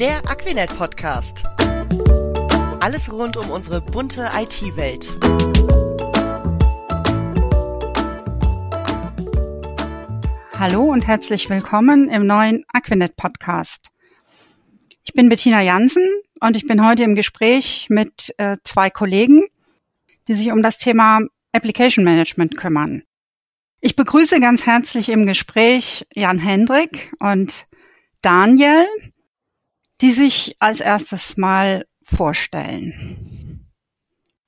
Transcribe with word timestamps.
Der 0.00 0.26
Aquinet 0.30 0.74
Podcast. 0.78 1.44
Alles 2.80 3.12
rund 3.12 3.36
um 3.36 3.50
unsere 3.50 3.82
bunte 3.82 4.30
IT-Welt. 4.34 5.10
Hallo 10.58 10.84
und 10.84 11.06
herzlich 11.06 11.50
willkommen 11.50 12.08
im 12.08 12.26
neuen 12.26 12.64
Aquinet 12.72 13.14
Podcast. 13.16 13.90
Ich 15.04 15.12
bin 15.12 15.28
Bettina 15.28 15.60
Jansen 15.60 16.08
und 16.40 16.56
ich 16.56 16.66
bin 16.66 16.82
heute 16.82 17.02
im 17.02 17.14
Gespräch 17.14 17.88
mit 17.90 18.32
äh, 18.38 18.56
zwei 18.64 18.88
Kollegen, 18.88 19.48
die 20.28 20.34
sich 20.34 20.50
um 20.50 20.62
das 20.62 20.78
Thema 20.78 21.20
Application 21.52 22.06
Management 22.06 22.56
kümmern. 22.56 23.02
Ich 23.82 23.96
begrüße 23.96 24.40
ganz 24.40 24.64
herzlich 24.64 25.10
im 25.10 25.26
Gespräch 25.26 26.06
Jan 26.14 26.38
Hendrik 26.38 27.12
und 27.20 27.66
Daniel, 28.22 28.86
die 30.00 30.12
sich 30.12 30.56
als 30.60 30.80
erstes 30.80 31.36
mal 31.36 31.86
vorstellen. 32.02 33.66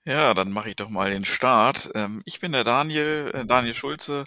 Ja, 0.05 0.34
dann 0.34 0.51
mache 0.51 0.70
ich 0.70 0.77
doch 0.77 0.88
mal 0.88 1.11
den 1.11 1.25
Start. 1.25 1.91
Ähm, 1.95 2.23
ich 2.25 2.41
bin 2.41 2.52
der 2.52 2.65
Daniel, 2.65 3.30
äh, 3.34 3.47
Daniel 3.47 3.75
Schulze, 3.75 4.25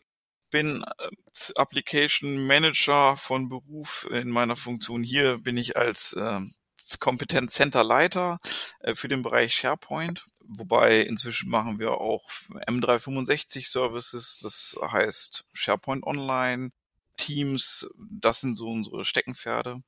bin 0.49 0.83
äh, 0.83 1.51
Application 1.55 2.47
Manager 2.47 3.17
von 3.17 3.49
Beruf. 3.49 4.07
In 4.09 4.29
meiner 4.29 4.55
Funktion 4.55 5.03
hier 5.03 5.39
bin 5.39 5.57
ich 5.57 5.75
als 5.75 6.15
ähm, 6.17 6.53
Kompetenz 6.99 7.53
Center 7.55 7.83
Leiter 7.83 8.39
äh, 8.79 8.95
für 8.95 9.09
den 9.09 9.21
Bereich 9.21 9.53
SharePoint 9.53 10.25
Wobei 10.47 11.01
inzwischen 11.01 11.49
machen 11.49 11.79
wir 11.79 11.99
auch 11.99 12.29
M365 12.67 13.69
Services, 13.69 14.39
das 14.41 14.77
heißt 14.79 15.45
SharePoint 15.53 16.05
Online, 16.05 16.71
Teams, 17.17 17.87
das 17.97 18.41
sind 18.41 18.55
so 18.55 18.69
unsere 18.69 19.05
Steckenpferde. 19.05 19.81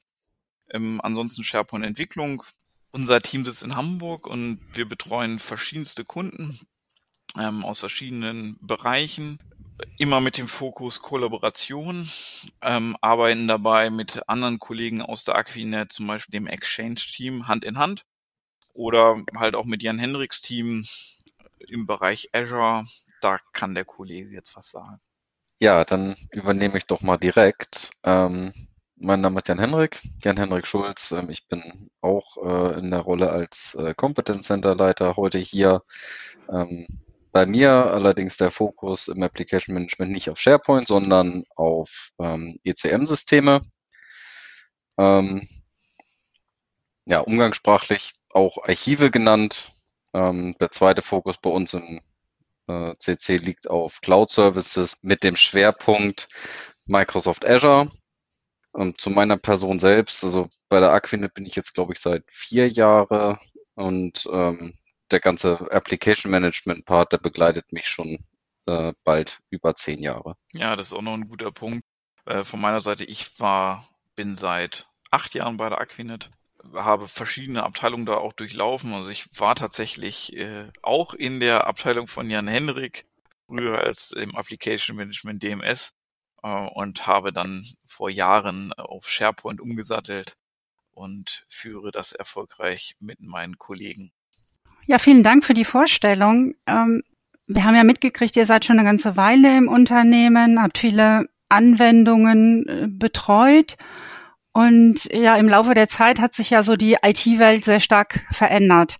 Ähm, 0.71 0.99
ansonsten 1.01 1.43
SharePoint 1.43 1.85
Entwicklung. 1.85 2.43
Unser 2.91 3.21
Team 3.21 3.45
sitzt 3.45 3.63
in 3.63 3.75
Hamburg 3.75 4.27
und 4.27 4.59
wir 4.73 4.87
betreuen 4.87 5.39
verschiedenste 5.39 6.05
Kunden 6.05 6.59
ähm, 7.37 7.63
aus 7.65 7.79
verschiedenen 7.79 8.57
Bereichen. 8.61 9.39
Immer 9.97 10.21
mit 10.21 10.37
dem 10.37 10.47
Fokus 10.47 11.01
Kollaboration, 11.03 12.09
ähm, 12.61 12.97
arbeiten 13.01 13.47
dabei 13.47 13.91
mit 13.91 14.27
anderen 14.27 14.57
Kollegen 14.57 15.03
aus 15.03 15.23
der 15.23 15.35
Aquinet, 15.35 15.91
zum 15.91 16.07
Beispiel 16.07 16.31
dem 16.31 16.47
Exchange-Team, 16.47 17.47
Hand 17.47 17.63
in 17.63 17.77
Hand 17.77 18.03
oder 18.73 19.21
halt 19.35 19.55
auch 19.55 19.65
mit 19.65 19.83
Jan 19.83 19.99
Hendricks 19.99 20.41
Team 20.41 20.85
im 21.59 21.85
Bereich 21.85 22.29
Azure. 22.33 22.85
Da 23.21 23.37
kann 23.51 23.75
der 23.75 23.85
Kollege 23.85 24.29
jetzt 24.31 24.55
was 24.55 24.71
sagen. 24.71 24.99
Ja, 25.59 25.83
dann 25.83 26.15
übernehme 26.31 26.77
ich 26.77 26.85
doch 26.85 27.01
mal 27.01 27.17
direkt. 27.17 27.91
Ähm, 28.03 28.53
mein 28.99 29.21
Name 29.21 29.39
ist 29.39 29.47
Jan 29.47 29.59
Henrik, 29.59 30.01
Jan 30.23 30.37
Henrik 30.37 30.67
Schulz. 30.67 31.11
Ähm, 31.11 31.29
ich 31.29 31.47
bin 31.47 31.89
auch 32.01 32.37
äh, 32.37 32.79
in 32.79 32.91
der 32.91 33.01
Rolle 33.01 33.29
als 33.29 33.75
äh, 33.75 33.93
Competence 33.93 34.47
Center 34.47 34.75
Leiter 34.75 35.15
heute 35.15 35.37
hier. 35.37 35.83
Ähm, 36.49 36.87
bei 37.31 37.45
mir 37.45 37.71
allerdings 37.71 38.37
der 38.37 38.51
Fokus 38.51 39.07
im 39.07 39.21
Application 39.21 39.75
Management 39.75 40.11
nicht 40.11 40.29
auf 40.29 40.39
SharePoint, 40.39 40.87
sondern 40.87 41.43
auf 41.55 42.11
ähm, 42.19 42.59
ECM-Systeme. 42.63 43.61
Ja, 47.05 47.19
umgangssprachlich 47.19 48.15
auch 48.31 48.57
Archive 48.63 49.11
genannt. 49.11 49.71
Der 50.13 50.71
zweite 50.71 51.03
Fokus 51.03 51.37
bei 51.37 51.51
uns 51.51 51.75
im 51.75 52.01
äh, 52.67 52.95
CC 52.97 53.37
liegt 53.37 53.69
auf 53.69 54.01
Cloud 54.01 54.31
Services 54.31 54.97
mit 55.03 55.23
dem 55.23 55.35
Schwerpunkt 55.35 56.27
Microsoft 56.87 57.45
Azure. 57.45 57.91
Und 58.77 59.01
zu 59.01 59.09
meiner 59.09 59.37
Person 59.37 59.79
selbst, 59.79 60.23
also 60.23 60.49
bei 60.69 60.79
der 60.79 60.91
Aquinet 60.91 61.33
bin 61.33 61.47
ich 61.47 61.55
jetzt, 61.55 61.73
glaube 61.73 61.93
ich, 61.93 61.99
seit 61.99 62.23
vier 62.27 62.69
Jahre 62.69 63.39
und 63.73 64.29
ähm, 64.31 64.75
der 65.09 65.19
ganze 65.19 65.71
Application 65.71 66.29
Management 66.29 66.85
Part, 66.85 67.11
der 67.11 67.17
begleitet 67.17 67.73
mich 67.73 67.87
schon 67.87 68.19
äh, 68.67 68.93
bald 69.03 69.39
über 69.49 69.73
zehn 69.73 70.03
Jahre. 70.03 70.35
Ja, 70.53 70.75
das 70.75 70.87
ist 70.87 70.93
auch 70.93 71.01
noch 71.01 71.15
ein 71.15 71.27
guter 71.27 71.51
Punkt. 71.51 71.83
Äh, 72.25 72.43
von 72.43 72.61
meiner 72.61 72.79
Seite, 72.79 73.03
ich 73.03 73.39
war, 73.39 73.87
bin 74.15 74.35
seit 74.35 74.87
acht 75.09 75.33
Jahren 75.33 75.57
bei 75.57 75.69
der 75.69 75.81
Aquinet 75.81 76.29
habe 76.75 77.07
verschiedene 77.07 77.63
Abteilungen 77.63 78.05
da 78.05 78.17
auch 78.17 78.33
durchlaufen. 78.33 78.93
Also 78.93 79.09
ich 79.09 79.25
war 79.39 79.55
tatsächlich 79.55 80.35
äh, 80.37 80.65
auch 80.83 81.15
in 81.15 81.39
der 81.39 81.65
Abteilung 81.65 82.07
von 82.07 82.29
Jan 82.29 82.47
Henrik, 82.47 83.05
früher 83.47 83.79
als 83.79 84.11
im 84.11 84.35
Application 84.35 84.97
Management 84.97 85.41
DMS 85.41 85.96
und 86.41 87.07
habe 87.07 87.33
dann 87.33 87.65
vor 87.85 88.09
Jahren 88.09 88.73
auf 88.73 89.09
SharePoint 89.09 89.59
umgesattelt 89.59 90.37
und 90.91 91.45
führe 91.49 91.91
das 91.91 92.11
erfolgreich 92.11 92.95
mit 92.99 93.19
meinen 93.19 93.57
Kollegen. 93.57 94.11
Ja, 94.85 94.99
vielen 94.99 95.23
Dank 95.23 95.43
für 95.45 95.53
die 95.53 95.65
Vorstellung. 95.65 96.55
Ähm, 96.65 97.03
wir 97.45 97.63
haben 97.63 97.75
ja 97.75 97.83
mitgekriegt, 97.83 98.35
ihr 98.35 98.45
seid 98.45 98.65
schon 98.65 98.79
eine 98.79 98.87
ganze 98.87 99.17
Weile 99.17 99.57
im 99.57 99.67
Unternehmen, 99.67 100.61
habt 100.61 100.77
viele 100.77 101.27
Anwendungen 101.49 102.67
äh, 102.67 102.87
betreut 102.89 103.77
und 104.57 105.05
ja, 105.13 105.35
im 105.35 105.47
Laufe 105.47 105.75
der 105.75 105.87
Zeit 105.87 106.19
hat 106.19 106.33
sich 106.33 106.49
ja 106.49 106.63
so 106.63 106.75
die 106.75 106.97
IT-Welt 107.03 107.63
sehr 107.63 107.79
stark 107.79 108.25
verändert. 108.31 108.97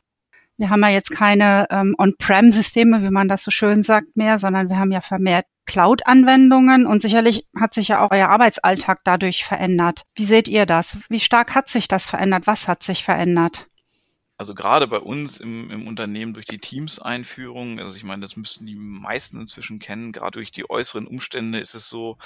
Wir 0.57 0.69
haben 0.69 0.81
ja 0.81 0.90
jetzt 0.90 1.12
keine 1.12 1.68
ähm, 1.69 1.95
On-Prem-Systeme, 1.97 3.03
wie 3.03 3.12
man 3.12 3.28
das 3.28 3.44
so 3.44 3.51
schön 3.51 3.84
sagt, 3.84 4.16
mehr, 4.16 4.40
sondern 4.40 4.69
wir 4.69 4.78
haben 4.78 4.91
ja 4.91 5.01
vermehrt 5.01 5.45
Cloud-Anwendungen 5.66 6.88
und 6.88 7.01
sicherlich 7.01 7.45
hat 7.59 7.73
sich 7.73 7.90
ja 7.90 8.03
auch 8.03 8.12
euer 8.12 8.29
Arbeitsalltag 8.29 9.01
dadurch 9.03 9.44
verändert. 9.44 10.06
Wie 10.16 10.25
seht 10.25 10.47
ihr 10.47 10.66
das? 10.66 10.97
Wie 11.09 11.19
stark 11.19 11.53
hat 11.53 11.69
sich 11.69 11.88
das 11.88 12.06
verändert? 12.06 12.47
Was 12.47 12.68
hat 12.68 12.84
sich 12.84 13.03
verändert? 13.03 13.68
Also 14.38 14.53
gerade 14.53 14.88
bei 14.88 15.00
uns 15.00 15.40
im, 15.40 15.72
im 15.72 15.88
Unternehmen 15.88 16.34
durch 16.34 16.45
die 16.45 16.59
Teams-Einführung, 16.59 17.79
also 17.79 17.97
ich 17.97 18.03
meine, 18.03 18.22
das 18.22 18.38
müssten 18.38 18.66
die 18.66 18.75
meisten 18.75 19.41
inzwischen 19.41 19.79
kennen, 19.79 20.12
gerade 20.12 20.38
durch 20.38 20.51
die 20.51 20.69
äußeren 20.69 21.07
Umstände 21.07 21.59
ist 21.59 21.74
es 21.74 21.89
so, 21.89 22.18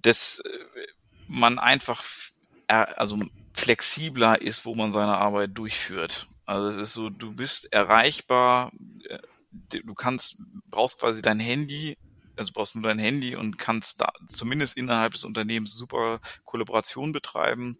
dass 0.00 0.40
äh, 0.40 0.48
man 1.28 1.58
einfach 1.58 2.02
also 2.68 3.18
flexibler 3.52 4.40
ist, 4.40 4.64
wo 4.64 4.74
man 4.74 4.92
seine 4.92 5.18
Arbeit 5.18 5.50
durchführt. 5.54 6.26
Also 6.44 6.68
es 6.68 6.76
ist 6.76 6.94
so, 6.94 7.10
du 7.10 7.34
bist 7.34 7.72
erreichbar, 7.72 8.72
äh, 9.08 9.18
du 9.50 9.94
kannst, 9.94 10.42
brauchst 10.66 10.98
quasi 10.98 11.22
dein 11.22 11.40
Handy, 11.40 11.96
also 12.36 12.52
brauchst 12.52 12.74
nur 12.74 12.84
dein 12.84 12.98
Handy 12.98 13.36
und 13.36 13.58
kannst 13.58 14.00
da 14.00 14.12
zumindest 14.26 14.76
innerhalb 14.76 15.12
des 15.12 15.24
Unternehmens 15.24 15.74
super 15.74 16.20
Kollaboration 16.44 17.12
betreiben. 17.12 17.78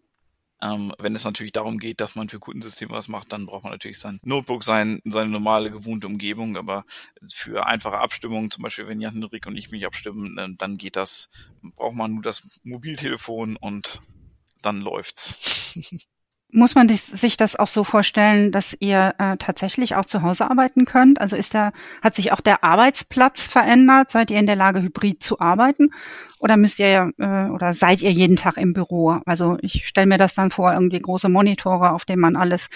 Ähm, 0.62 0.94
wenn 0.98 1.16
es 1.16 1.24
natürlich 1.24 1.52
darum 1.52 1.78
geht, 1.78 2.00
dass 2.00 2.14
man 2.14 2.28
für 2.28 2.38
Kundensysteme 2.38 2.92
was 2.92 3.08
macht, 3.08 3.32
dann 3.32 3.46
braucht 3.46 3.64
man 3.64 3.72
natürlich 3.72 3.98
sein 3.98 4.20
Notebook, 4.22 4.62
sein, 4.62 5.00
seine 5.04 5.28
normale 5.28 5.72
gewohnte 5.72 6.06
Umgebung. 6.06 6.56
Aber 6.56 6.84
für 7.34 7.66
einfache 7.66 7.98
Abstimmungen, 7.98 8.50
zum 8.50 8.62
Beispiel 8.62 8.86
wenn 8.86 9.00
Jan 9.00 9.14
Henrik 9.14 9.46
und 9.46 9.56
ich 9.56 9.72
mich 9.72 9.84
abstimmen, 9.86 10.38
äh, 10.38 10.48
dann 10.56 10.76
geht 10.76 10.94
das, 10.94 11.30
braucht 11.62 11.96
man 11.96 12.14
nur 12.14 12.22
das 12.22 12.46
Mobiltelefon 12.62 13.56
und 13.56 14.02
dann 14.60 14.80
läuft's. 14.80 15.76
Muss 16.54 16.74
man 16.74 16.86
sich 16.86 17.38
das 17.38 17.56
auch 17.56 17.66
so 17.66 17.82
vorstellen, 17.82 18.52
dass 18.52 18.76
ihr 18.78 19.14
äh, 19.16 19.38
tatsächlich 19.38 19.96
auch 19.96 20.04
zu 20.04 20.20
Hause 20.20 20.50
arbeiten 20.50 20.84
könnt? 20.84 21.18
Also 21.18 21.34
ist 21.34 21.54
der, 21.54 21.72
hat 22.02 22.14
sich 22.14 22.30
auch 22.30 22.42
der 22.42 22.62
Arbeitsplatz 22.62 23.46
verändert? 23.46 24.10
Seid 24.10 24.30
ihr 24.30 24.38
in 24.38 24.46
der 24.46 24.56
Lage, 24.56 24.82
hybrid 24.82 25.22
zu 25.22 25.40
arbeiten? 25.40 25.94
Oder 26.38 26.58
müsst 26.58 26.78
ihr 26.78 27.10
äh, 27.16 27.48
oder 27.48 27.72
seid 27.72 28.02
ihr 28.02 28.12
jeden 28.12 28.36
Tag 28.36 28.58
im 28.58 28.74
Büro? 28.74 29.20
Also 29.24 29.56
ich 29.62 29.86
stelle 29.86 30.06
mir 30.06 30.18
das 30.18 30.34
dann 30.34 30.50
vor, 30.50 30.74
irgendwie 30.74 31.00
große 31.00 31.30
Monitore, 31.30 31.92
auf 31.92 32.04
denen 32.04 32.20
man 32.20 32.36
alles 32.36 32.68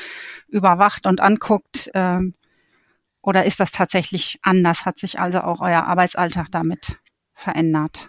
überwacht 0.48 1.06
und 1.06 1.20
anguckt. 1.20 1.90
Äh, 1.92 2.20
oder 3.20 3.44
ist 3.44 3.60
das 3.60 3.72
tatsächlich 3.72 4.38
anders? 4.40 4.86
Hat 4.86 4.98
sich 4.98 5.20
also 5.20 5.42
auch 5.42 5.60
euer 5.60 5.84
Arbeitsalltag 5.84 6.46
damit 6.50 6.96
verändert? 7.34 8.08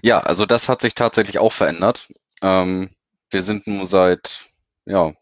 Ja, 0.00 0.20
also 0.20 0.46
das 0.46 0.68
hat 0.68 0.80
sich 0.80 0.94
tatsächlich 0.94 1.40
auch 1.40 1.52
verändert. 1.52 2.08
Ähm, 2.40 2.90
wir 3.30 3.42
sind 3.42 3.66
nun 3.66 3.86
seit, 3.86 4.48
ja, 4.84 5.12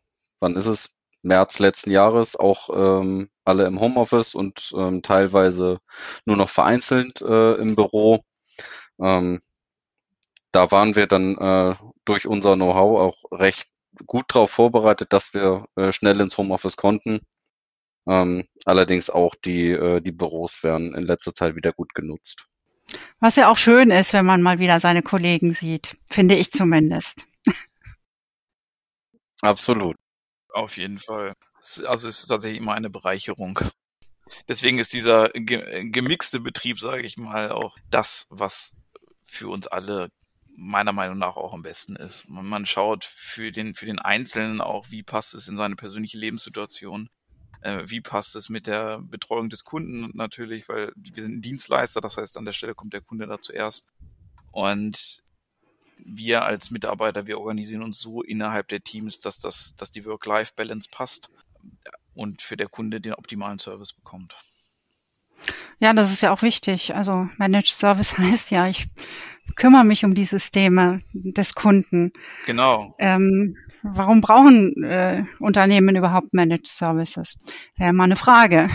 wann 0.40 0.56
ist 0.56 0.66
es? 0.66 1.00
März 1.22 1.58
letzten 1.58 1.90
Jahres 1.90 2.36
auch 2.36 2.70
ähm, 2.72 3.28
alle 3.44 3.66
im 3.66 3.80
Homeoffice 3.80 4.34
und 4.34 4.72
ähm, 4.76 5.02
teilweise 5.02 5.80
nur 6.24 6.36
noch 6.36 6.48
vereinzelt 6.48 7.20
äh, 7.20 7.54
im 7.54 7.74
Büro. 7.74 8.24
Ähm, 9.00 9.40
da 10.52 10.70
waren 10.70 10.94
wir 10.94 11.06
dann 11.06 11.36
äh, 11.36 11.74
durch 12.04 12.26
unser 12.26 12.54
Know-how 12.54 13.00
auch 13.00 13.24
recht 13.32 13.66
gut 14.06 14.26
darauf 14.28 14.50
vorbereitet, 14.50 15.12
dass 15.12 15.34
wir 15.34 15.66
äh, 15.76 15.92
schnell 15.92 16.20
ins 16.20 16.38
Homeoffice 16.38 16.76
konnten. 16.76 17.20
Ähm, 18.08 18.46
allerdings 18.64 19.10
auch 19.10 19.34
die, 19.34 19.70
äh, 19.70 20.00
die 20.00 20.12
Büros 20.12 20.62
werden 20.62 20.94
in 20.94 21.04
letzter 21.04 21.34
Zeit 21.34 21.56
wieder 21.56 21.72
gut 21.72 21.94
genutzt. 21.94 22.46
Was 23.18 23.36
ja 23.36 23.50
auch 23.50 23.58
schön 23.58 23.90
ist, 23.90 24.12
wenn 24.12 24.26
man 24.26 24.42
mal 24.42 24.60
wieder 24.60 24.78
seine 24.78 25.02
Kollegen 25.02 25.52
sieht, 25.52 25.96
finde 26.08 26.36
ich 26.36 26.52
zumindest. 26.52 27.26
Absolut. 29.42 29.96
Auf 30.52 30.76
jeden 30.76 30.98
Fall. 30.98 31.34
Also 31.86 32.08
es 32.08 32.20
ist 32.20 32.26
tatsächlich 32.28 32.60
immer 32.60 32.74
eine 32.74 32.90
Bereicherung. 32.90 33.58
Deswegen 34.48 34.78
ist 34.78 34.92
dieser 34.92 35.30
gemixte 35.30 36.40
Betrieb, 36.40 36.78
sage 36.78 37.02
ich 37.02 37.16
mal, 37.16 37.52
auch 37.52 37.76
das, 37.90 38.26
was 38.30 38.76
für 39.22 39.48
uns 39.48 39.66
alle 39.66 40.08
meiner 40.56 40.92
Meinung 40.92 41.18
nach 41.18 41.36
auch 41.36 41.52
am 41.52 41.62
besten 41.62 41.96
ist. 41.96 42.26
Man 42.28 42.66
schaut 42.66 43.04
für 43.04 43.52
den, 43.52 43.74
für 43.74 43.86
den 43.86 43.98
Einzelnen 43.98 44.60
auch, 44.60 44.90
wie 44.90 45.02
passt 45.02 45.34
es 45.34 45.48
in 45.48 45.56
seine 45.56 45.76
persönliche 45.76 46.18
Lebenssituation. 46.18 47.10
Äh, 47.60 47.82
wie 47.86 48.00
passt 48.00 48.36
es 48.36 48.48
mit 48.48 48.66
der 48.66 49.00
Betreuung 49.00 49.48
des 49.48 49.64
Kunden 49.64 50.10
natürlich, 50.14 50.68
weil 50.68 50.92
wir 50.96 51.22
sind 51.22 51.42
Dienstleister, 51.42 52.00
das 52.00 52.16
heißt, 52.16 52.36
an 52.36 52.44
der 52.44 52.52
Stelle 52.52 52.74
kommt 52.74 52.94
der 52.94 53.00
Kunde 53.00 53.26
da 53.26 53.40
zuerst. 53.40 53.92
Und 54.52 55.24
wir 56.04 56.44
als 56.44 56.70
Mitarbeiter, 56.70 57.26
wir 57.26 57.38
organisieren 57.38 57.82
uns 57.82 58.00
so 58.00 58.22
innerhalb 58.22 58.68
der 58.68 58.82
Teams, 58.82 59.20
dass 59.20 59.38
das, 59.38 59.76
dass 59.76 59.90
die 59.90 60.04
Work-Life-Balance 60.04 60.88
passt 60.90 61.30
und 62.14 62.42
für 62.42 62.56
der 62.56 62.68
Kunde 62.68 63.00
den 63.00 63.14
optimalen 63.14 63.58
Service 63.58 63.92
bekommt. 63.92 64.34
Ja, 65.78 65.92
das 65.92 66.10
ist 66.10 66.22
ja 66.22 66.32
auch 66.32 66.42
wichtig. 66.42 66.94
Also 66.94 67.28
Managed 67.36 67.68
Service 67.68 68.16
heißt 68.18 68.50
ja, 68.50 68.68
ich 68.68 68.88
kümmere 69.54 69.84
mich 69.84 70.04
um 70.04 70.14
die 70.14 70.24
Systeme 70.24 71.00
des 71.12 71.54
Kunden. 71.54 72.12
Genau. 72.46 72.94
Ähm, 72.98 73.54
warum 73.82 74.20
brauchen 74.20 74.82
äh, 74.82 75.24
Unternehmen 75.38 75.96
überhaupt 75.96 76.32
Managed 76.32 76.66
Services? 76.66 77.38
Wäre 77.76 77.92
mal 77.92 78.04
eine 78.04 78.16
Frage. 78.16 78.68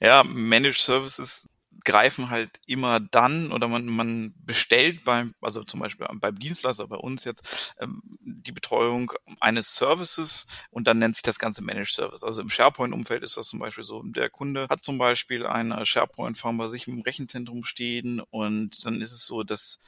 Ja, 0.00 0.24
Managed 0.24 0.78
Services 0.78 1.48
greifen 1.84 2.30
halt 2.30 2.60
immer 2.66 3.00
dann 3.00 3.52
oder 3.52 3.68
man, 3.68 3.86
man 3.86 4.34
bestellt 4.44 5.04
beim, 5.04 5.34
also 5.40 5.64
zum 5.64 5.80
Beispiel 5.80 6.06
beim 6.12 6.38
Dienstleister, 6.38 6.86
bei 6.86 6.96
uns 6.96 7.24
jetzt, 7.24 7.74
ähm, 7.80 8.02
die 8.20 8.52
Betreuung 8.52 9.12
eines 9.40 9.74
Services 9.74 10.46
und 10.70 10.86
dann 10.86 10.98
nennt 10.98 11.16
sich 11.16 11.22
das 11.22 11.38
Ganze 11.38 11.62
Managed 11.62 11.92
Service. 11.92 12.22
Also 12.22 12.42
im 12.42 12.48
SharePoint-Umfeld 12.48 13.22
ist 13.22 13.36
das 13.36 13.48
zum 13.48 13.58
Beispiel 13.58 13.84
so. 13.84 14.02
Der 14.02 14.30
Kunde 14.30 14.66
hat 14.68 14.82
zum 14.82 14.98
Beispiel 14.98 15.46
eine 15.46 15.84
SharePoint-Farm 15.84 16.58
bei 16.58 16.66
sich 16.66 16.88
im 16.88 17.00
Rechenzentrum 17.00 17.64
stehen 17.64 18.20
und 18.30 18.84
dann 18.84 19.00
ist 19.00 19.12
es 19.12 19.26
so, 19.26 19.42
dass 19.42 19.80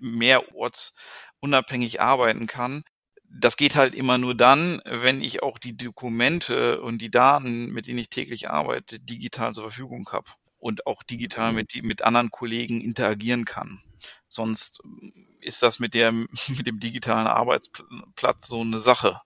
mehr 0.00 0.54
ortsunabhängig 0.54 2.00
arbeiten 2.00 2.46
kann, 2.46 2.84
das 3.36 3.56
geht 3.56 3.74
halt 3.74 3.94
immer 3.94 4.18
nur 4.18 4.34
dann, 4.34 4.80
wenn 4.84 5.20
ich 5.20 5.42
auch 5.42 5.58
die 5.58 5.76
Dokumente 5.76 6.80
und 6.80 6.98
die 6.98 7.10
Daten, 7.10 7.66
mit 7.72 7.86
denen 7.86 7.98
ich 7.98 8.08
täglich 8.08 8.48
arbeite, 8.48 9.00
digital 9.00 9.54
zur 9.54 9.64
Verfügung 9.64 10.08
habe 10.12 10.30
und 10.58 10.86
auch 10.86 11.02
digital 11.02 11.50
mhm. 11.50 11.56
mit, 11.56 11.82
mit 11.82 12.02
anderen 12.02 12.30
Kollegen 12.30 12.80
interagieren 12.80 13.44
kann. 13.44 13.82
Sonst 14.28 14.82
ist 15.40 15.62
das 15.62 15.78
mit 15.78 15.94
der, 15.94 16.12
mit 16.12 16.66
dem 16.66 16.80
digitalen 16.80 17.26
Arbeitsplatz 17.26 18.46
so 18.46 18.60
eine 18.60 18.78
Sache. 18.78 19.20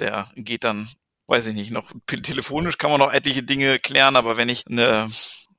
Der 0.00 0.30
geht 0.36 0.64
dann, 0.64 0.88
weiß 1.26 1.46
ich 1.46 1.54
nicht, 1.54 1.70
noch 1.70 1.90
telefonisch 2.06 2.78
kann 2.78 2.90
man 2.90 3.00
noch 3.00 3.12
etliche 3.12 3.42
Dinge 3.42 3.78
klären, 3.78 4.16
aber 4.16 4.36
wenn 4.36 4.48
ich 4.48 4.64
eine, 4.68 5.10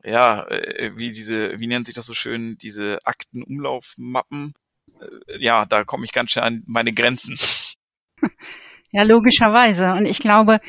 ja, 0.03 0.47
äh, 0.47 0.93
wie 0.95 1.11
diese, 1.11 1.59
wie 1.59 1.67
nennt 1.67 1.87
sich 1.87 1.95
das 1.95 2.05
so 2.05 2.13
schön, 2.13 2.57
diese 2.57 2.99
Aktenumlaufmappen, 3.03 4.53
äh, 4.99 5.43
ja, 5.43 5.65
da 5.65 5.83
komme 5.83 6.05
ich 6.05 6.13
ganz 6.13 6.31
schnell 6.31 6.45
an 6.45 6.63
meine 6.65 6.93
Grenzen. 6.93 7.37
Ja, 8.91 9.03
logischerweise. 9.03 9.91
Und 9.93 10.05
ich 10.05 10.19
glaube, 10.19 10.59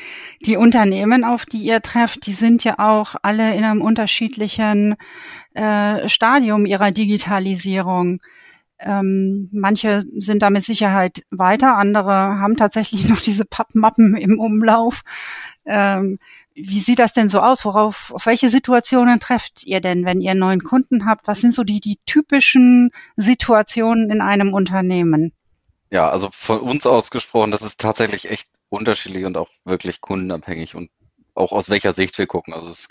die 0.41 0.57
Unternehmen, 0.57 1.23
auf 1.23 1.45
die 1.45 1.59
ihr 1.59 1.81
trefft, 1.81 2.25
die 2.27 2.33
sind 2.33 2.63
ja 2.65 2.77
auch 2.77 3.15
alle 3.23 3.55
in 3.55 3.63
einem 3.63 3.81
unterschiedlichen 3.81 4.97
äh, 5.53 6.07
Stadium 6.09 6.65
ihrer 6.65 6.91
Digitalisierung. 6.91 8.21
Ähm, 8.77 9.49
manche 9.51 10.05
sind 10.17 10.41
da 10.41 10.49
mit 10.49 10.63
Sicherheit 10.63 11.23
weiter, 11.31 11.75
andere 11.77 12.11
haben 12.39 12.55
tatsächlich 12.55 13.07
noch 13.09 13.21
diese 13.21 13.45
Pappmappen 13.45 14.15
im 14.15 14.39
Umlauf. 14.39 15.01
Ähm, 15.65 16.19
wie 16.53 16.79
sieht 16.79 16.99
das 16.99 17.13
denn 17.13 17.29
so 17.29 17.39
aus? 17.39 17.63
Worauf, 17.63 18.11
auf 18.13 18.25
welche 18.25 18.49
Situationen 18.49 19.19
trefft 19.19 19.65
ihr 19.65 19.79
denn, 19.79 20.05
wenn 20.05 20.19
ihr 20.19 20.35
neuen 20.35 20.61
Kunden 20.61 21.05
habt? 21.05 21.27
Was 21.27 21.39
sind 21.39 21.55
so 21.55 21.63
die, 21.63 21.79
die 21.79 21.99
typischen 22.05 22.91
Situationen 23.15 24.09
in 24.09 24.19
einem 24.19 24.53
Unternehmen? 24.53 25.31
Ja, 25.91 26.09
also 26.09 26.29
von 26.31 26.59
uns 26.59 26.85
ausgesprochen, 26.85 27.51
das 27.51 27.61
ist 27.63 27.79
tatsächlich 27.79 28.29
echt 28.29 28.49
unterschiedlich 28.69 29.25
und 29.25 29.37
auch 29.37 29.49
wirklich 29.65 30.01
kundenabhängig 30.01 30.75
und 30.75 30.91
auch 31.33 31.51
aus 31.51 31.69
welcher 31.69 31.93
Sicht 31.93 32.17
wir 32.17 32.27
gucken. 32.27 32.53
Also 32.53 32.69
es 32.69 32.89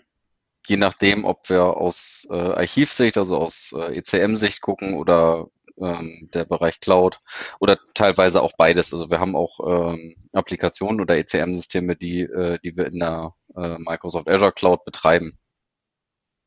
je 0.69 0.77
nachdem, 0.77 1.25
ob 1.25 1.49
wir 1.49 1.63
aus 1.63 2.27
äh, 2.31 2.35
Archivsicht, 2.35 3.17
also 3.17 3.39
aus 3.39 3.73
äh, 3.77 3.99
ECM-Sicht 3.99 4.61
gucken 4.61 4.95
oder 4.95 5.49
ähm, 5.81 6.29
der 6.35 6.45
Bereich 6.45 6.81
Cloud 6.81 7.21
oder 7.59 7.79
teilweise 7.95 8.43
auch 8.43 8.53
beides. 8.57 8.93
Also 8.93 9.11
wir 9.11 9.21
haben 9.21 9.35
auch 9.35 9.61
ähm, 9.67 10.17
Applikationen 10.33 11.01
oder 11.01 11.17
ECM-Systeme, 11.17 11.97
die, 11.97 12.23
äh, 12.23 12.59
die 12.63 12.77
wir 12.77 12.87
in 12.87 12.99
der 12.99 13.35
äh, 13.57 13.79
Microsoft 13.79 14.29
Azure 14.29 14.53
Cloud 14.53 14.85
betreiben. 14.85 15.39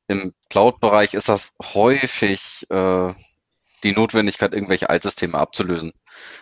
Im 0.08 0.34
Cloud-Bereich 0.50 1.14
ist 1.14 1.30
das 1.30 1.56
häufig 1.74 2.68
äh, 2.70 3.14
die 3.84 3.94
Notwendigkeit, 3.94 4.54
irgendwelche 4.54 4.90
Altsysteme 4.90 5.38
abzulösen. 5.38 5.94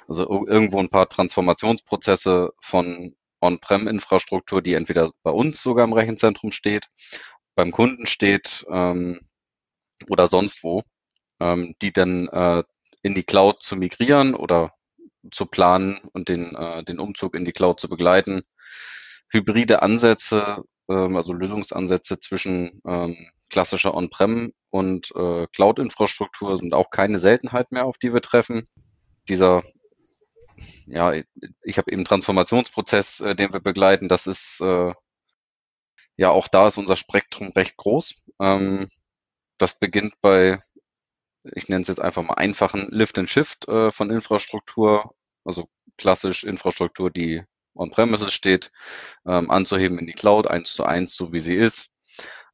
Also 0.08 0.48
irgendwo 0.48 0.80
ein 0.80 0.90
paar 0.90 1.10
Transformationsprozesse 1.10 2.52
von 2.62 3.16
On-Prem-Infrastruktur, 3.42 4.62
die 4.62 4.74
entweder 4.74 5.12
bei 5.24 5.32
uns 5.32 5.62
sogar 5.62 5.86
im 5.86 5.94
Rechenzentrum 5.94 6.52
steht, 6.52 6.88
beim 7.56 7.72
Kunden 7.72 8.06
steht 8.06 8.66
ähm, 8.70 9.20
oder 10.08 10.28
sonst 10.28 10.64
wo, 10.64 10.84
ähm, 11.40 11.76
die 11.82 11.92
dann 11.92 12.28
äh, 12.30 12.64
in 13.02 13.16
die 13.16 13.24
Cloud 13.24 13.62
zu 13.62 13.76
migrieren 13.76 14.36
oder 14.36 14.74
zu 15.32 15.46
planen 15.46 16.00
und 16.14 16.30
den, 16.30 16.56
äh, 16.56 16.84
den 16.84 17.00
Umzug 17.00 17.36
in 17.36 17.46
die 17.46 17.52
Cloud 17.52 17.80
zu 17.80 17.90
begleiten. 17.90 18.42
Hybride 19.32 19.82
Ansätze, 19.82 20.64
ähm, 20.90 21.16
also 21.16 21.34
Lösungsansätze 21.34 22.20
zwischen 22.20 22.82
ähm, 22.86 23.18
klassischer 23.50 23.96
On-Prem 23.96 24.54
und 24.70 25.12
äh, 25.16 25.48
Cloud-Infrastruktur 25.54 26.58
sind 26.58 26.74
auch 26.74 26.90
keine 26.90 27.20
Seltenheit 27.20 27.72
mehr, 27.72 27.86
auf 27.86 27.98
die 27.98 28.14
wir 28.14 28.22
treffen. 28.22 28.68
Dieser, 29.30 29.64
ja, 30.86 31.14
ich 31.64 31.78
habe 31.78 31.92
eben 31.92 32.06
Transformationsprozess, 32.06 33.22
äh, 33.22 33.36
den 33.36 33.54
wir 33.54 33.60
begleiten, 33.60 34.10
das 34.10 34.28
ist, 34.28 34.60
äh, 34.62 34.94
ja, 36.18 36.30
auch 36.32 36.48
da 36.48 36.68
ist 36.68 36.78
unser 36.78 36.96
Spektrum 36.96 37.52
recht 37.54 37.78
groß. 37.78 38.26
Ähm, 38.42 38.90
das 39.58 39.80
beginnt 39.80 40.16
bei, 40.22 40.60
ich 41.44 41.70
nenne 41.70 41.82
es 41.84 41.88
jetzt 41.88 42.02
einfach 42.02 42.24
mal 42.24 42.34
einfachen 42.36 42.88
Lift 42.90 43.18
and 43.18 43.30
Shift 43.30 43.68
äh, 43.68 43.92
von 43.92 44.10
Infrastruktur, 44.10 45.16
also 45.46 45.70
klassisch 45.98 46.44
Infrastruktur, 46.44 47.12
die 47.12 47.44
on-premises 47.76 48.34
steht, 48.34 48.72
ähm, 49.26 49.52
anzuheben 49.52 50.00
in 50.00 50.08
die 50.08 50.14
Cloud, 50.14 50.48
eins 50.48 50.74
zu 50.74 50.84
eins, 50.86 51.16
so 51.16 51.32
wie 51.34 51.40
sie 51.40 51.56
ist, 51.56 51.96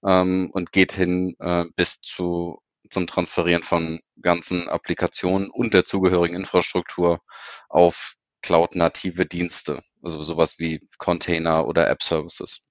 ähm, 0.05 0.50
und 0.51 0.72
geht 0.72 0.91
hin 0.91 1.36
äh, 1.39 1.65
bis 1.75 2.01
zu 2.01 2.62
zum 2.89 3.08
Transferieren 3.08 3.63
von 3.63 4.01
ganzen 4.22 4.70
Applikationen 4.70 5.50
und 5.50 5.74
der 5.74 5.86
zugehörigen 5.86 6.36
Infrastruktur 6.36 7.22
auf 7.70 8.15
Cloud-native 8.42 9.25
Dienste, 9.25 9.82
also 10.04 10.22
sowas 10.22 10.60
wie 10.60 10.88
Container 10.98 11.68
oder 11.68 11.89
App-Services. 11.89 12.62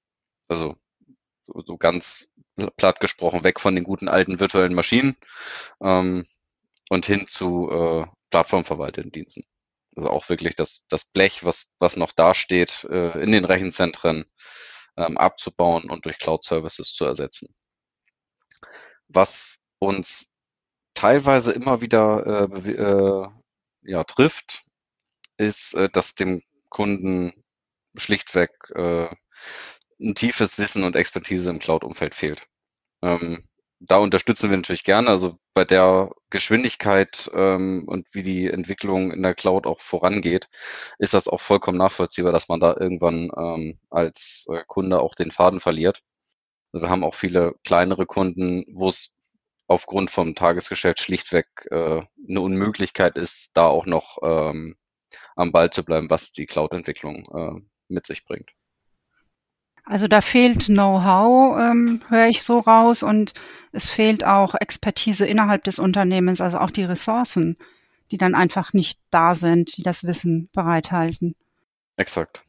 Also 0.49 0.76
so, 1.47 1.76
ganz 1.76 2.28
platt 2.76 3.00
gesprochen, 3.00 3.44
weg 3.44 3.61
von 3.61 3.75
den 3.75 3.85
guten 3.85 4.09
alten 4.09 4.40
virtuellen 4.40 4.75
Maschinen 4.75 5.16
ähm, 5.83 6.25
und 6.88 7.06
hin 7.06 7.26
zu 7.26 7.71
äh, 7.71 8.06
plattformverwalteten 8.30 9.12
Diensten. 9.12 9.42
Also 9.97 10.11
auch 10.11 10.28
wirklich 10.28 10.56
das, 10.56 10.87
das 10.88 11.04
Blech, 11.04 11.44
was, 11.44 11.75
was 11.78 11.97
noch 11.97 12.12
dasteht, 12.12 12.85
äh, 12.85 13.23
in 13.23 13.33
den 13.33 13.44
Rechenzentren 13.44 14.25
ähm, 14.97 15.18
abzubauen 15.18 15.90
und 15.90 16.04
durch 16.04 16.18
Cloud-Services 16.18 16.92
zu 16.92 17.04
ersetzen. 17.04 17.54
Was 19.09 19.61
uns 19.78 20.26
teilweise 20.95 21.52
immer 21.52 21.81
wieder 21.81 22.50
äh, 22.52 22.71
äh, 22.71 23.28
ja, 23.83 24.04
trifft, 24.04 24.64
ist, 25.37 25.75
äh, 25.75 25.88
dass 25.90 26.14
dem 26.14 26.43
Kunden 26.71 27.33
schlichtweg 27.97 28.50
äh, 28.75 29.09
ein 30.00 30.14
tiefes 30.14 30.59
Wissen 30.59 30.85
und 30.85 30.97
Expertise 30.97 31.50
im 31.50 31.59
Cloud-Umfeld 31.59 32.14
fehlt. 32.14 32.47
Ähm, 33.02 33.45
da 33.81 33.99
unterstützen 33.99 34.50
wir 34.50 34.57
natürlich 34.57 34.85
gerne. 34.85 35.09
Also 35.11 35.38
bei 35.52 35.64
der 35.64 36.11
Geschwindigkeit 36.31 37.31
ähm, 37.35 37.85
und 37.87 38.07
wie 38.12 38.23
die 38.23 38.49
Entwicklung 38.49 39.12
in 39.12 39.23
der 39.23 39.35
Cloud 39.35 39.66
auch 39.66 39.81
vorangeht, 39.81 40.49
ist 40.99 41.14
das 41.14 41.28
auch 41.28 41.40
vollkommen 41.40 41.78
nachvollziehbar, 41.78 42.33
dass 42.33 42.49
man 42.49 42.61
da 42.61 42.76
irgendwann 42.78 43.31
ähm, 43.37 43.78
als 43.90 44.47
äh, 44.50 44.62
Kunde 44.66 45.00
auch 45.00 45.14
den 45.14 45.31
Faden 45.31 45.61
verliert. 45.61 46.02
Wir 46.73 46.88
haben 46.88 47.04
auch 47.04 47.14
viele 47.14 47.54
kleinere 47.64 48.07
Kunden, 48.07 48.64
wo 48.73 48.88
es 48.88 49.14
aufgrund 49.66 50.11
vom 50.11 50.35
Tagesgeschäft 50.35 51.00
schlichtweg 51.00 51.47
äh, 51.71 52.00
eine 52.28 52.40
Unmöglichkeit 52.40 53.16
ist, 53.16 53.56
da 53.56 53.66
auch 53.66 53.87
noch 53.87 54.18
ähm, 54.23 54.76
am 55.37 55.52
Ball 55.52 55.71
zu 55.71 55.85
bleiben, 55.85 56.11
was 56.11 56.33
die 56.33 56.47
Cloud-Entwicklung 56.47 57.26
äh, 57.35 57.61
mit 57.88 58.06
sich 58.06 58.25
bringt. 58.25 58.50
Also 59.85 60.09
da 60.09 60.21
fehlt 60.21 60.66
Know-how, 60.66 61.61
ähm, 61.61 62.02
höre 62.09 62.28
ich 62.28 62.42
so 62.42 62.59
raus, 62.59 63.02
und 63.02 63.35
es 63.73 63.90
fehlt 63.90 64.25
auch 64.25 64.54
Expertise 64.54 65.26
innerhalb 65.26 65.64
des 65.64 65.78
Unternehmens, 65.78 66.40
also 66.40 66.59
auch 66.59 66.71
die 66.71 66.85
Ressourcen, 66.85 67.59
die 68.11 68.16
dann 68.16 68.35
einfach 68.35 68.73
nicht 68.73 68.99
da 69.11 69.35
sind, 69.35 69.76
die 69.76 69.83
das 69.83 70.04
Wissen 70.04 70.49
bereithalten. 70.52 71.35
Exakt. 71.97 72.42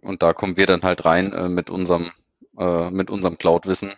Und 0.00 0.22
da 0.22 0.32
kommen 0.32 0.56
wir 0.56 0.66
dann 0.66 0.82
halt 0.82 1.04
rein 1.04 1.32
äh, 1.32 1.48
mit 1.48 1.68
unserem 1.68 2.10
äh, 2.58 2.90
mit 2.90 3.10
unserem 3.10 3.38
Cloud-Wissen. 3.38 3.92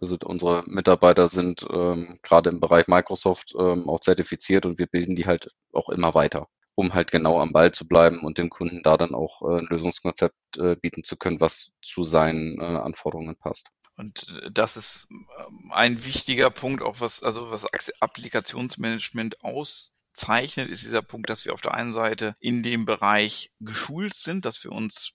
Also 0.00 0.16
unsere 0.24 0.62
Mitarbeiter 0.66 1.28
sind 1.28 1.66
ähm, 1.70 2.18
gerade 2.22 2.50
im 2.50 2.60
Bereich 2.60 2.86
Microsoft 2.88 3.54
ähm, 3.58 3.88
auch 3.88 4.00
zertifiziert 4.00 4.66
und 4.66 4.78
wir 4.78 4.86
bilden 4.86 5.16
die 5.16 5.26
halt 5.26 5.50
auch 5.72 5.88
immer 5.88 6.14
weiter 6.14 6.48
um 6.78 6.94
halt 6.94 7.10
genau 7.10 7.40
am 7.40 7.50
Ball 7.50 7.72
zu 7.72 7.88
bleiben 7.88 8.20
und 8.20 8.38
dem 8.38 8.50
Kunden 8.50 8.84
da 8.84 8.96
dann 8.96 9.12
auch 9.12 9.42
äh, 9.42 9.58
ein 9.58 9.66
Lösungskonzept 9.68 10.58
äh, 10.58 10.76
bieten 10.76 11.02
zu 11.02 11.16
können, 11.16 11.40
was 11.40 11.72
zu 11.82 12.04
seinen 12.04 12.60
äh, 12.60 12.64
Anforderungen 12.64 13.34
passt. 13.34 13.66
Und 13.96 14.28
äh, 14.44 14.50
das 14.52 14.76
ist 14.76 15.08
ähm, 15.10 15.72
ein 15.72 16.04
wichtiger 16.04 16.50
Punkt, 16.50 16.84
auch 16.84 17.00
was, 17.00 17.24
also 17.24 17.50
was 17.50 17.66
Applikationsmanagement 18.00 19.42
auszeichnet, 19.42 20.70
ist 20.70 20.84
dieser 20.84 21.02
Punkt, 21.02 21.28
dass 21.30 21.44
wir 21.44 21.52
auf 21.52 21.62
der 21.62 21.74
einen 21.74 21.92
Seite 21.92 22.36
in 22.38 22.62
dem 22.62 22.84
Bereich 22.86 23.50
geschult 23.58 24.14
sind, 24.14 24.44
dass 24.44 24.62
wir 24.62 24.70
uns 24.70 25.14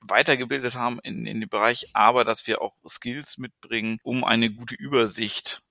weitergebildet 0.00 0.74
haben 0.74 0.98
in, 1.02 1.26
in 1.26 1.40
dem 1.40 1.48
Bereich, 1.48 1.90
aber 1.94 2.24
dass 2.24 2.46
wir 2.46 2.62
auch 2.62 2.74
Skills 2.88 3.38
mitbringen, 3.38 3.98
um 4.02 4.24
eine 4.24 4.50
gute 4.50 4.74
Übersicht 4.74 5.62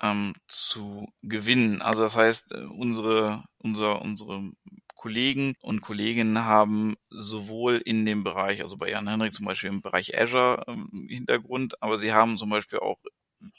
ähm, 0.00 0.34
zu 0.48 1.08
gewinnen. 1.22 1.82
Also 1.82 2.02
das 2.02 2.16
heißt, 2.16 2.52
äh, 2.52 2.64
unsere, 2.64 3.44
unser, 3.58 4.02
unsere 4.02 4.50
Kollegen 4.94 5.54
und 5.60 5.80
Kolleginnen 5.80 6.44
haben 6.44 6.94
sowohl 7.10 7.78
in 7.78 8.04
dem 8.04 8.24
Bereich, 8.24 8.62
also 8.62 8.76
bei 8.76 8.90
Jan 8.90 9.08
Henrik 9.08 9.32
zum 9.34 9.46
Beispiel 9.46 9.70
im 9.70 9.82
Bereich 9.82 10.18
Azure 10.18 10.64
ähm, 10.68 11.06
Hintergrund, 11.08 11.82
aber 11.82 11.98
sie 11.98 12.12
haben 12.12 12.36
zum 12.36 12.50
Beispiel 12.50 12.78
auch 12.78 12.98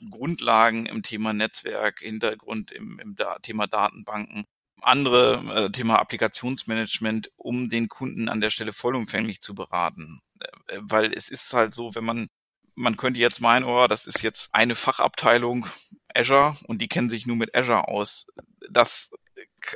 Grundlagen 0.10 0.86
im 0.86 1.03
Thema 1.03 1.34
Netzwerk, 1.34 2.00
Hintergrund 2.00 2.72
im, 2.72 3.00
im 3.00 3.15
da 3.15 3.39
Thema 3.39 3.68
Datenbanken, 3.68 4.46
andere 4.85 5.65
äh, 5.65 5.71
Thema 5.71 5.99
Applikationsmanagement, 5.99 7.31
um 7.35 7.69
den 7.69 7.87
Kunden 7.87 8.29
an 8.29 8.41
der 8.41 8.49
Stelle 8.49 8.73
vollumfänglich 8.73 9.41
zu 9.41 9.55
beraten. 9.55 10.21
Äh, 10.39 10.79
weil 10.81 11.13
es 11.13 11.29
ist 11.29 11.53
halt 11.53 11.73
so, 11.73 11.95
wenn 11.95 12.05
man 12.05 12.29
man 12.75 12.97
könnte 12.97 13.19
jetzt 13.19 13.39
meinen, 13.39 13.65
oh, 13.65 13.87
das 13.87 14.07
ist 14.07 14.23
jetzt 14.23 14.49
eine 14.51 14.75
Fachabteilung 14.75 15.67
Azure 16.13 16.57
und 16.67 16.81
die 16.81 16.87
kennen 16.87 17.09
sich 17.09 17.25
nur 17.25 17.35
mit 17.35 17.55
Azure 17.55 17.87
aus. 17.87 18.27
Das 18.69 19.11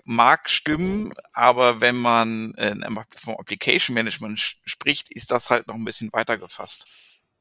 mag 0.03 0.49
stimmen, 0.49 1.13
aber 1.33 1.81
wenn 1.81 1.95
man 1.95 2.53
äh, 2.55 2.75
vom 3.15 3.35
Application 3.37 3.93
Management 3.93 4.57
spricht, 4.65 5.11
ist 5.11 5.31
das 5.31 5.49
halt 5.49 5.67
noch 5.67 5.75
ein 5.75 5.85
bisschen 5.85 6.11
weiter 6.13 6.37
gefasst. 6.37 6.85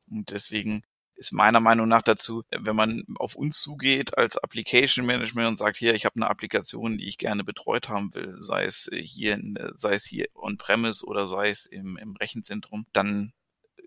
Und 0.08 0.30
deswegen 0.30 0.82
ist 1.16 1.32
meiner 1.32 1.60
Meinung 1.60 1.88
nach 1.88 2.02
dazu, 2.02 2.42
wenn 2.50 2.76
man 2.76 3.04
auf 3.18 3.34
uns 3.34 3.60
zugeht 3.60 4.16
als 4.16 4.36
Application 4.36 5.06
Management 5.06 5.48
und 5.48 5.56
sagt, 5.56 5.76
hier, 5.76 5.94
ich 5.94 6.04
habe 6.04 6.16
eine 6.16 6.28
Applikation, 6.28 6.98
die 6.98 7.06
ich 7.08 7.18
gerne 7.18 7.42
betreut 7.42 7.88
haben 7.88 8.14
will, 8.14 8.36
sei 8.40 8.64
es 8.64 8.90
hier, 8.92 9.40
sei 9.74 9.94
es 9.94 10.04
hier 10.04 10.26
on-premise 10.34 11.04
oder 11.04 11.26
sei 11.26 11.48
es 11.50 11.66
im, 11.66 11.96
im 11.96 12.16
Rechenzentrum, 12.16 12.86
dann 12.92 13.32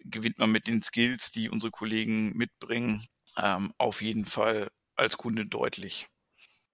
gewinnt 0.03 0.39
man 0.39 0.51
mit 0.51 0.67
den 0.67 0.81
Skills, 0.81 1.31
die 1.31 1.50
unsere 1.50 1.71
Kollegen 1.71 2.36
mitbringen, 2.36 3.05
ähm, 3.38 3.74
auf 3.77 4.01
jeden 4.01 4.25
Fall 4.25 4.69
als 4.95 5.17
Kunde 5.17 5.45
deutlich. 5.45 6.07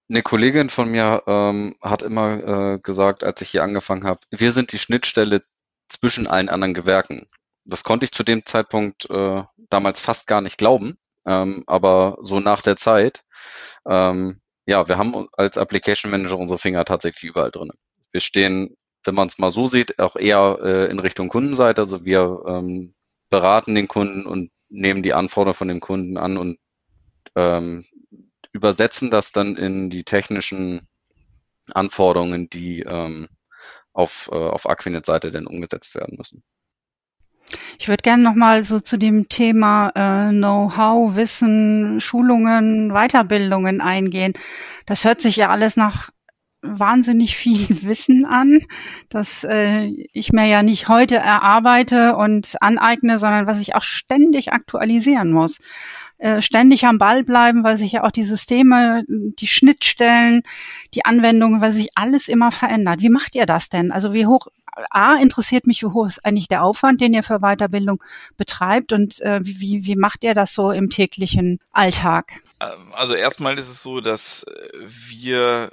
Eine 0.07 0.21
Kollegin 0.21 0.69
von 0.69 0.89
mir 0.89 1.23
ähm, 1.25 1.75
hat 1.81 2.03
immer 2.03 2.75
äh, 2.75 2.79
gesagt, 2.79 3.23
als 3.23 3.41
ich 3.41 3.49
hier 3.49 3.63
angefangen 3.63 4.03
habe, 4.03 4.19
wir 4.29 4.51
sind 4.51 4.71
die 4.71 4.79
Schnittstelle 4.79 5.43
zwischen 5.89 6.27
allen 6.27 6.49
anderen 6.49 6.73
Gewerken. 6.75 7.27
Das 7.65 7.83
konnte 7.83 8.05
ich 8.05 8.11
zu 8.11 8.23
dem 8.23 8.45
Zeitpunkt 8.45 9.09
äh, 9.09 9.43
damals 9.69 9.99
fast 9.99 10.27
gar 10.27 10.41
nicht 10.41 10.57
glauben, 10.57 10.97
ähm, 11.25 11.63
aber 11.67 12.17
so 12.21 12.39
nach 12.39 12.61
der 12.61 12.77
Zeit, 12.77 13.23
ähm, 13.87 14.41
ja, 14.67 14.87
wir 14.87 14.97
haben 14.97 15.27
als 15.33 15.57
Application 15.57 16.11
Manager 16.11 16.37
unsere 16.37 16.59
Finger 16.59 16.85
tatsächlich 16.85 17.29
überall 17.29 17.51
drin. 17.51 17.71
Wir 18.11 18.21
stehen, 18.21 18.75
wenn 19.03 19.15
man 19.15 19.27
es 19.27 19.37
mal 19.37 19.51
so 19.51 19.67
sieht, 19.67 19.99
auch 19.99 20.15
eher 20.15 20.59
äh, 20.61 20.91
in 20.91 20.99
Richtung 20.99 21.29
Kundenseite. 21.29 21.81
Also 21.81 22.05
wir 22.05 22.43
ähm, 22.47 22.95
beraten 23.29 23.75
den 23.75 23.87
Kunden 23.87 24.25
und 24.25 24.51
nehmen 24.69 25.03
die 25.03 25.13
Anforderungen 25.13 25.57
von 25.57 25.67
dem 25.67 25.79
Kunden 25.79 26.17
an 26.17 26.37
und 26.37 26.57
ähm, 27.35 27.85
übersetzen 28.51 29.11
das 29.11 29.31
dann 29.31 29.55
in 29.57 29.89
die 29.89 30.03
technischen 30.03 30.87
Anforderungen, 31.73 32.49
die 32.49 32.81
ähm, 32.81 33.27
auf, 33.93 34.29
äh, 34.31 34.35
auf 34.35 34.67
Aquinet-Seite 34.67 35.31
denn 35.31 35.47
umgesetzt 35.47 35.95
werden 35.95 36.17
müssen. 36.17 36.43
Ich 37.79 37.87
würde 37.87 38.01
gerne 38.01 38.23
nochmal 38.23 38.63
so 38.63 38.79
zu 38.79 38.97
dem 38.97 39.29
Thema 39.29 39.91
äh, 39.95 40.31
Know-how, 40.31 41.15
Wissen, 41.15 41.99
Schulungen, 41.99 42.89
Weiterbildungen 42.93 43.81
eingehen. 43.81 44.33
Das 44.85 45.05
hört 45.05 45.21
sich 45.21 45.35
ja 45.35 45.49
alles 45.49 45.75
nach 45.75 46.09
wahnsinnig 46.61 47.35
viel 47.35 47.67
Wissen 47.83 48.25
an, 48.25 48.61
das 49.09 49.43
äh, 49.43 49.87
ich 50.13 50.33
mir 50.33 50.45
ja 50.45 50.63
nicht 50.63 50.87
heute 50.87 51.15
erarbeite 51.15 52.15
und 52.15 52.55
aneigne, 52.61 53.19
sondern 53.19 53.47
was 53.47 53.61
ich 53.61 53.75
auch 53.75 53.83
ständig 53.83 54.53
aktualisieren 54.53 55.31
muss. 55.31 55.59
Äh, 56.17 56.41
ständig 56.41 56.85
am 56.85 56.97
Ball 56.97 57.23
bleiben, 57.23 57.65
weil 57.65 57.77
sich 57.77 57.91
ja 57.91 58.05
auch 58.05 58.11
die 58.11 58.23
Systeme, 58.23 59.03
die 59.07 59.47
Schnittstellen, 59.47 60.43
die 60.93 61.03
Anwendungen, 61.03 61.59
weil 61.59 61.73
sich 61.73 61.89
alles 61.95 62.29
immer 62.29 62.51
verändert. 62.51 63.01
Wie 63.01 63.09
macht 63.09 63.35
ihr 63.35 63.45
das 63.45 63.67
denn? 63.67 63.91
Also 63.91 64.13
wie 64.13 64.25
hoch, 64.25 64.47
A, 64.89 65.15
interessiert 65.15 65.67
mich, 65.67 65.81
wie 65.81 65.87
hoch 65.87 66.05
ist 66.05 66.25
eigentlich 66.25 66.47
der 66.47 66.63
Aufwand, 66.63 67.01
den 67.01 67.13
ihr 67.13 67.23
für 67.23 67.39
Weiterbildung 67.39 68.03
betreibt 68.37 68.93
und 68.93 69.21
äh, 69.21 69.39
wie, 69.43 69.85
wie 69.85 69.95
macht 69.95 70.23
ihr 70.23 70.33
das 70.33 70.53
so 70.53 70.71
im 70.71 70.89
täglichen 70.89 71.59
Alltag? 71.71 72.41
Ähm, 72.59 72.93
also 72.93 73.13
erstmal 73.13 73.57
ist 73.57 73.69
es 73.69 73.81
so, 73.81 74.01
dass 74.01 74.43
äh, 74.43 74.69
wir 74.81 75.71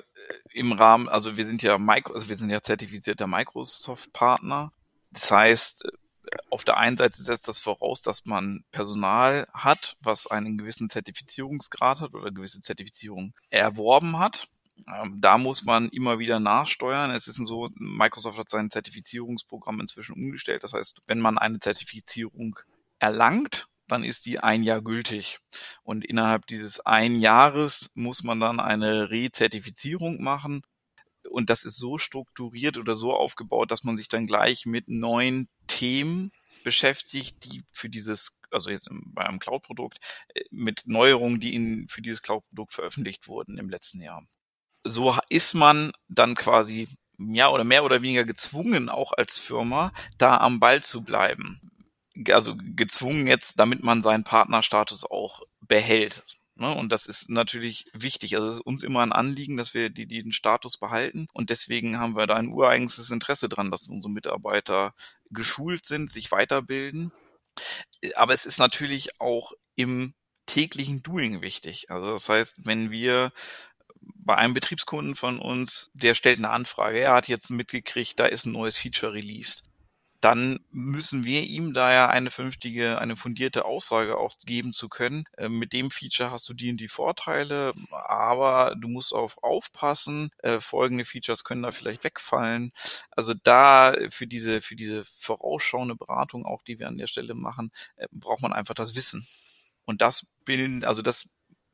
im 0.52 0.73
Rahmen, 0.73 1.09
also 1.09 1.37
wir 1.37 1.47
sind 1.47 1.62
ja 1.62 1.78
Micro, 1.78 2.14
also 2.14 2.28
wir 2.28 2.37
sind 2.37 2.50
ja 2.50 2.62
zertifizierter 2.62 3.26
Microsoft-Partner. 3.26 4.73
Das 5.11 5.30
heißt, 5.30 5.85
auf 6.50 6.64
der 6.64 6.76
einen 6.76 6.97
Seite 6.97 7.23
setzt 7.23 7.49
das 7.49 7.61
voraus, 7.61 8.02
dass 8.02 8.25
man 8.25 8.64
Personal 8.71 9.47
hat, 9.52 9.97
was 10.00 10.26
einen 10.26 10.56
gewissen 10.56 10.88
Zertifizierungsgrad 10.88 12.00
hat 12.00 12.14
oder 12.14 12.30
gewisse 12.30 12.61
Zertifizierung 12.61 13.35
erworben 13.50 14.18
hat. 14.18 14.49
Ähm, 14.88 15.19
da 15.21 15.38
muss 15.38 15.64
man 15.64 15.88
immer 15.91 16.19
wieder 16.19 16.41
nachsteuern. 16.41 17.11
Es 17.11 17.29
ist 17.29 17.37
so, 17.37 17.71
Microsoft 17.75 18.38
hat 18.38 18.50
sein 18.50 18.71
Zertifizierungsprogramm 18.71 19.81
inzwischen 19.81 20.14
umgestellt. 20.14 20.64
Das 20.64 20.73
heißt, 20.73 21.02
wenn 21.07 21.21
man 21.21 21.38
eine 21.38 21.59
Zertifizierung 21.59 22.59
erlangt, 22.99 23.69
dann 23.88 24.05
ist 24.05 24.26
die 24.26 24.38
ein 24.38 24.62
Jahr 24.62 24.81
gültig. 24.81 25.38
Und 25.83 26.05
innerhalb 26.05 26.47
dieses 26.47 26.81
ein 26.81 27.17
Jahres 27.21 27.91
muss 27.95 28.23
man 28.23 28.41
dann 28.41 28.61
eine 28.61 29.11
Rezertifizierung 29.11 30.23
machen. 30.23 30.62
Und 31.29 31.50
das 31.50 31.64
ist 31.64 31.76
so 31.76 31.99
strukturiert 31.99 32.79
oder 32.79 32.95
so 32.95 33.12
aufgebaut, 33.12 33.71
dass 33.71 33.85
man 33.85 33.97
sich 33.97 34.09
dann 34.09 34.26
gleich 34.26 34.67
mit 34.67 34.88
neuen 34.88 35.49
Themen 35.67 36.33
beschäftigt, 36.64 37.45
die 37.45 37.64
für 37.73 37.88
dieses 37.88 38.41
also 38.52 38.71
jetzt 38.71 38.88
bei 38.91 39.26
einem 39.26 39.38
Cloud-Produkt, 39.38 39.99
äh, 40.35 40.45
mit 40.50 40.83
Neuerungen, 40.87 41.41
die 41.41 41.55
in, 41.55 41.88
für 41.88 42.02
dieses 42.02 42.23
Cloud-Produkt 42.23 42.73
veröffentlicht 42.73 43.29
wurden 43.29 43.59
im 43.59 43.69
letzten 43.69 44.00
Jahr. 44.00 44.26
So 44.84 45.16
ist 45.28 45.54
man 45.54 45.92
dann 46.08 46.34
quasi 46.34 46.88
ja 47.18 47.48
oder 47.50 47.64
mehr 47.64 47.84
oder 47.84 48.02
weniger 48.02 48.24
gezwungen, 48.24 48.88
auch 48.88 49.12
als 49.12 49.38
Firma, 49.38 49.92
da 50.18 50.38
am 50.38 50.60
Ball 50.60 50.82
zu 50.82 51.04
bleiben. 51.04 51.60
Also 52.30 52.54
gezwungen 52.56 53.26
jetzt, 53.26 53.58
damit 53.58 53.82
man 53.82 54.02
seinen 54.02 54.24
Partnerstatus 54.24 55.04
auch 55.04 55.42
behält. 55.60 56.24
Ne? 56.56 56.74
Und 56.74 56.90
das 56.90 57.06
ist 57.06 57.30
natürlich 57.30 57.86
wichtig. 57.94 58.36
Also 58.36 58.48
es 58.48 58.54
ist 58.56 58.60
uns 58.60 58.82
immer 58.82 59.00
ein 59.00 59.12
Anliegen, 59.12 59.56
dass 59.56 59.72
wir 59.72 59.88
die, 59.88 60.06
die 60.06 60.22
den 60.22 60.32
Status 60.32 60.78
behalten. 60.78 61.26
Und 61.32 61.50
deswegen 61.50 61.98
haben 61.98 62.16
wir 62.16 62.26
da 62.26 62.36
ein 62.36 62.48
ureigenes 62.48 63.10
Interesse 63.10 63.48
dran, 63.48 63.70
dass 63.70 63.88
unsere 63.88 64.12
Mitarbeiter 64.12 64.94
geschult 65.30 65.86
sind, 65.86 66.10
sich 66.10 66.30
weiterbilden. 66.30 67.12
Aber 68.16 68.34
es 68.34 68.44
ist 68.44 68.58
natürlich 68.58 69.20
auch 69.20 69.52
im 69.74 70.14
täglichen 70.46 71.02
Doing 71.02 71.40
wichtig. 71.40 71.90
Also 71.90 72.12
das 72.12 72.28
heißt, 72.28 72.66
wenn 72.66 72.90
wir 72.90 73.32
bei 74.25 74.37
einem 74.37 74.55
Betriebskunden 74.55 75.14
von 75.14 75.38
uns, 75.38 75.91
der 75.95 76.14
stellt 76.14 76.38
eine 76.38 76.50
Anfrage, 76.50 77.00
er 77.00 77.14
hat 77.14 77.29
jetzt 77.29 77.50
mitgekriegt, 77.50 78.19
da 78.19 78.26
ist 78.26 78.47
ein 78.47 78.52
neues 78.52 78.76
Feature 78.76 79.12
released 79.12 79.73
dann 80.23 80.61
müssen 80.71 81.25
wir 81.25 81.43
ihm 81.43 81.75
da 81.75 81.93
ja 81.93 82.09
eine 82.09 82.31
vernünftige, 82.31 83.00
eine 83.00 83.17
fundierte 83.17 83.64
Aussage 83.64 84.19
auch 84.19 84.37
geben 84.47 84.73
zu 84.73 84.88
können. 84.88 85.25
Äh, 85.37 85.49
mit 85.49 85.73
dem 85.73 85.91
Feature 85.91 86.31
hast 86.31 86.49
du 86.49 86.55
die 86.55 86.71
und 86.71 86.76
die 86.76 86.87
Vorteile, 86.87 87.75
aber 87.91 88.76
du 88.79 88.87
musst 88.87 89.12
auch 89.12 89.33
aufpassen. 89.43 90.31
Äh, 90.38 90.61
folgende 90.61 91.05
Features 91.05 91.43
können 91.43 91.64
da 91.64 91.73
vielleicht 91.73 92.05
wegfallen. 92.05 92.71
Also 93.11 93.35
da 93.35 93.97
für 94.11 94.29
diese, 94.29 94.61
für 94.61 94.76
diese 94.76 95.02
vorausschauende 95.05 95.97
Beratung 95.97 96.47
auch, 96.47 96.62
die 96.62 96.79
wir 96.79 96.87
an 96.87 96.99
der 96.99 97.09
Stelle 97.09 97.35
machen, 97.35 97.73
äh, 97.97 98.07
braucht 98.12 98.43
man 98.43 98.52
einfach 98.52 98.75
das 98.75 98.95
Wissen. 98.95 99.26
Und 99.87 100.02
das 100.02 100.33
bilden, 100.45 100.85
also 100.85 101.02
das 101.02 101.31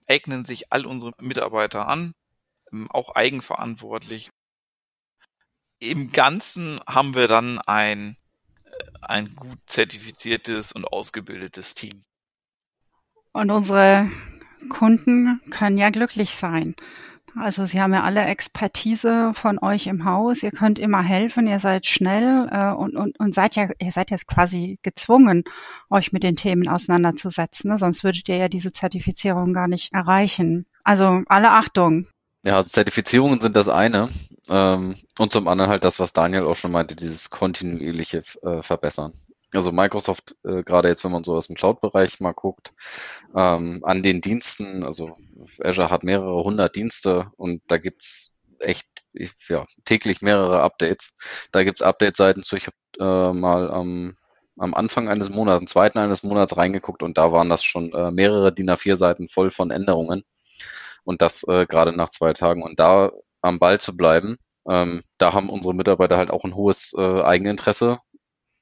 eignen 0.09 0.47
sich 0.47 0.73
all 0.73 0.87
unsere 0.87 1.13
Mitarbeiter 1.21 1.87
an, 1.87 2.15
auch 2.91 3.15
eigenverantwortlich. 3.15 4.31
Im 5.81 6.11
Ganzen 6.13 6.81
haben 6.87 7.15
wir 7.15 7.29
dann 7.29 7.59
ein 7.67 8.17
ein 9.01 9.35
gut 9.35 9.59
zertifiziertes 9.67 10.73
und 10.73 10.85
ausgebildetes 10.87 11.75
Team. 11.75 12.05
Und 13.33 13.51
unsere 13.51 14.11
Kunden 14.69 15.41
können 15.51 15.79
ja 15.79 15.91
glücklich 15.91 16.31
sein. 16.31 16.75
Also 17.37 17.67
Sie 17.67 17.81
haben 17.81 17.93
ja 17.93 18.03
alle 18.03 18.25
Expertise 18.25 19.33
von 19.35 19.59
euch 19.61 19.87
im 19.87 20.05
Haus. 20.05 20.43
Ihr 20.43 20.51
könnt 20.51 20.79
immer 20.79 21.03
helfen. 21.03 21.47
Ihr 21.47 21.61
seid 21.61 21.87
schnell 21.87 22.49
äh, 22.51 22.73
und, 22.73 22.97
und, 22.97 23.21
und 23.21 23.35
seid 23.35 23.55
ja, 23.55 23.69
ihr 23.79 23.93
seid 23.93 24.11
jetzt 24.11 24.27
quasi 24.27 24.79
gezwungen, 24.83 25.45
euch 25.91 26.11
mit 26.13 26.23
den 26.25 26.37
Themen 26.37 26.69
auseinanderzusetzen. 26.69 27.71
Ne? 27.71 27.79
Sonst 27.79 28.03
würdet 28.03 28.29
ihr 28.29 28.39
ja 28.39 28.49
diese 28.49 28.73
Zertifizierung 28.73 29.53
gar 29.53 29.69
nicht 29.69 29.93
erreichen. 29.93 30.67
Also 30.83 31.23
alle 31.27 31.51
Achtung. 31.51 32.09
Ja, 32.45 32.57
also 32.57 32.69
Zertifizierungen 32.69 33.41
sind 33.41 33.57
das 33.57 33.69
eine. 33.69 34.09
Ähm, 34.49 34.95
und 35.19 35.33
zum 35.33 35.49
anderen 35.49 35.71
halt 35.71 35.85
das, 35.85 35.99
was 36.01 36.13
Daniel 36.13 36.45
auch 36.45 36.57
schon 36.57 36.73
meinte, 36.73 36.97
dieses 36.97 37.31
kontinuierliche 37.31 38.23
äh, 38.43 38.63
Verbessern. 38.63 39.13
Also 39.55 39.73
Microsoft, 39.73 40.37
äh, 40.45 40.63
gerade 40.63 40.89
jetzt, 40.89 41.05
wenn 41.05 41.13
man 41.13 41.25
so 41.25 41.35
aus 41.35 41.47
dem 41.47 41.57
Cloud-Bereich 41.57 42.21
mal 42.21 42.33
guckt, 42.33 42.73
ähm, 43.35 43.81
an 43.85 44.03
den 44.03 44.21
Diensten, 44.21 44.85
also 44.85 45.17
Azure 45.63 45.91
hat 45.91 46.05
mehrere 46.05 46.45
hundert 46.45 46.77
Dienste 46.77 47.31
und 47.37 47.63
da 47.69 47.79
gibt's 47.79 48.37
echt 48.61 48.87
ja, 49.49 49.65
täglich 49.85 50.21
mehrere 50.23 50.63
Updates. 50.63 51.17
Da 51.53 51.65
gibt's 51.65 51.83
Update-Seiten 51.83 52.43
zu. 52.43 52.57
Ich 52.57 52.67
habe 52.67 52.77
äh, 53.33 53.33
mal 53.33 53.71
am, 53.71 54.17
am 54.59 54.75
Anfang 54.75 55.09
eines 55.09 55.31
Monats, 55.31 55.61
am 55.61 55.67
zweiten 55.67 55.99
eines 55.99 56.23
Monats 56.23 56.57
reingeguckt 56.57 57.03
und 57.03 57.19
da 57.19 57.33
waren 57.33 57.49
das 57.49 57.65
schon 57.65 57.93
äh, 57.93 58.11
mehrere 58.11 58.53
DIN 58.53 58.71
A4-Seiten 58.71 59.29
voll 59.29 59.51
von 59.51 59.71
Änderungen. 59.71 60.25
Und 61.05 61.23
das 61.23 61.43
äh, 61.45 61.67
gerade 61.67 61.93
nach 61.93 62.11
zwei 62.11 62.33
Tagen. 62.33 62.63
Und 62.63 62.81
da 62.81 63.11
am 63.43 63.59
Ball 63.59 63.81
zu 63.81 63.97
bleiben. 63.97 64.37
Ähm, 64.69 65.03
da 65.19 65.33
haben 65.33 65.51
unsere 65.51 65.75
Mitarbeiter 65.75 66.17
halt 66.17 66.31
auch 66.31 66.45
ein 66.45 66.55
hohes 66.55 66.93
äh, 66.97 67.23
Eigeninteresse, 67.23 67.99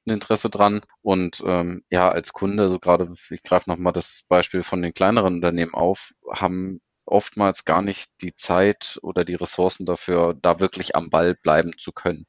ein 0.07 0.13
Interesse 0.13 0.49
dran. 0.49 0.81
Und 1.01 1.43
ähm, 1.45 1.83
ja, 1.89 2.09
als 2.09 2.33
Kunde, 2.33 2.69
so 2.69 2.79
gerade, 2.79 3.13
ich 3.29 3.43
greife 3.43 3.69
nochmal 3.69 3.93
das 3.93 4.23
Beispiel 4.29 4.63
von 4.63 4.81
den 4.81 4.93
kleineren 4.93 5.35
Unternehmen 5.35 5.73
auf, 5.73 6.13
haben 6.31 6.81
oftmals 7.07 7.65
gar 7.65 7.81
nicht 7.81 8.21
die 8.21 8.35
Zeit 8.35 8.99
oder 9.01 9.23
die 9.23 9.35
Ressourcen 9.35 9.85
dafür, 9.85 10.37
da 10.41 10.59
wirklich 10.59 10.95
am 10.95 11.09
Ball 11.09 11.35
bleiben 11.35 11.71
zu 11.77 11.91
können. 11.91 12.25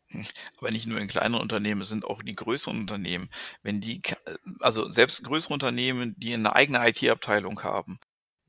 Aber 0.59 0.71
nicht 0.71 0.87
nur 0.87 1.01
in 1.01 1.09
kleineren 1.09 1.43
Unternehmen, 1.43 1.81
es 1.81 1.89
sind 1.89 2.05
auch 2.05 2.23
die 2.23 2.37
größeren 2.37 2.79
Unternehmen. 2.79 3.29
Wenn 3.63 3.81
die, 3.81 4.01
also 4.61 4.89
selbst 4.89 5.25
größere 5.25 5.55
Unternehmen, 5.55 6.15
die 6.17 6.33
eine 6.33 6.55
eigene 6.55 6.89
IT-Abteilung 6.89 7.63
haben, 7.63 7.99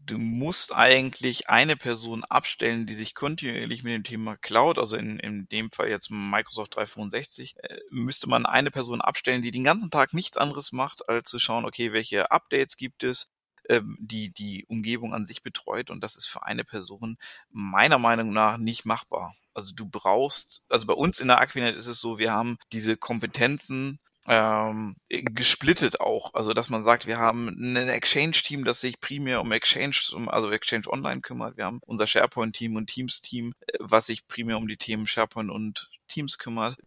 du 0.09 0.17
musst 0.17 0.73
eigentlich 0.73 1.49
eine 1.49 1.75
Person 1.75 2.23
abstellen, 2.23 2.85
die 2.85 2.95
sich 2.95 3.15
kontinuierlich 3.15 3.83
mit 3.83 3.93
dem 3.93 4.03
Thema 4.03 4.37
Cloud, 4.37 4.79
also 4.79 4.97
in, 4.97 5.19
in 5.19 5.47
dem 5.49 5.71
Fall 5.71 5.89
jetzt 5.89 6.09
Microsoft 6.09 6.75
365, 6.75 7.55
äh, 7.57 7.79
müsste 7.89 8.27
man 8.27 8.45
eine 8.45 8.71
Person 8.71 9.01
abstellen, 9.01 9.41
die 9.41 9.51
den 9.51 9.63
ganzen 9.63 9.91
Tag 9.91 10.13
nichts 10.13 10.37
anderes 10.37 10.71
macht, 10.71 11.07
als 11.07 11.29
zu 11.29 11.39
schauen, 11.39 11.65
okay, 11.65 11.93
welche 11.93 12.31
Updates 12.31 12.77
gibt 12.77 13.03
es, 13.03 13.29
ähm, 13.69 13.97
die 13.99 14.31
die 14.31 14.65
Umgebung 14.67 15.13
an 15.13 15.25
sich 15.25 15.43
betreut 15.43 15.91
und 15.91 16.01
das 16.03 16.15
ist 16.15 16.27
für 16.27 16.43
eine 16.43 16.63
Person 16.63 17.17
meiner 17.49 17.99
Meinung 17.99 18.31
nach 18.31 18.57
nicht 18.57 18.85
machbar. 18.85 19.35
Also 19.53 19.73
du 19.75 19.85
brauchst, 19.87 20.63
also 20.69 20.87
bei 20.87 20.93
uns 20.93 21.19
in 21.19 21.27
der 21.27 21.39
Aquinet 21.39 21.75
ist 21.75 21.87
es 21.87 21.99
so, 21.99 22.17
wir 22.17 22.31
haben 22.31 22.57
diese 22.71 22.97
Kompetenzen 22.97 23.99
ähm, 24.29 24.95
gesplittet 25.09 25.99
auch. 25.99 26.35
Also 26.35 26.53
dass 26.53 26.69
man 26.69 26.83
sagt, 26.83 27.07
wir 27.07 27.17
haben 27.17 27.47
ein 27.49 27.75
Exchange-Team, 27.75 28.63
das 28.63 28.79
sich 28.79 29.01
primär 29.01 29.41
um 29.41 29.51
Exchange, 29.51 29.95
also 30.27 30.51
Exchange 30.51 30.87
Online 30.87 31.21
kümmert. 31.21 31.57
Wir 31.57 31.65
haben 31.65 31.81
unser 31.85 32.05
SharePoint-Team 32.05 32.75
und 32.75 32.87
Teams-Team, 32.87 33.53
äh, 33.59 33.77
was 33.79 34.05
sich 34.05 34.27
primär 34.27 34.57
um 34.57 34.67
die 34.67 34.77
Themen 34.77 35.07
SharePoint 35.07 35.49
und 35.49 35.89
Teams 36.07 36.37
kümmert. 36.37 36.77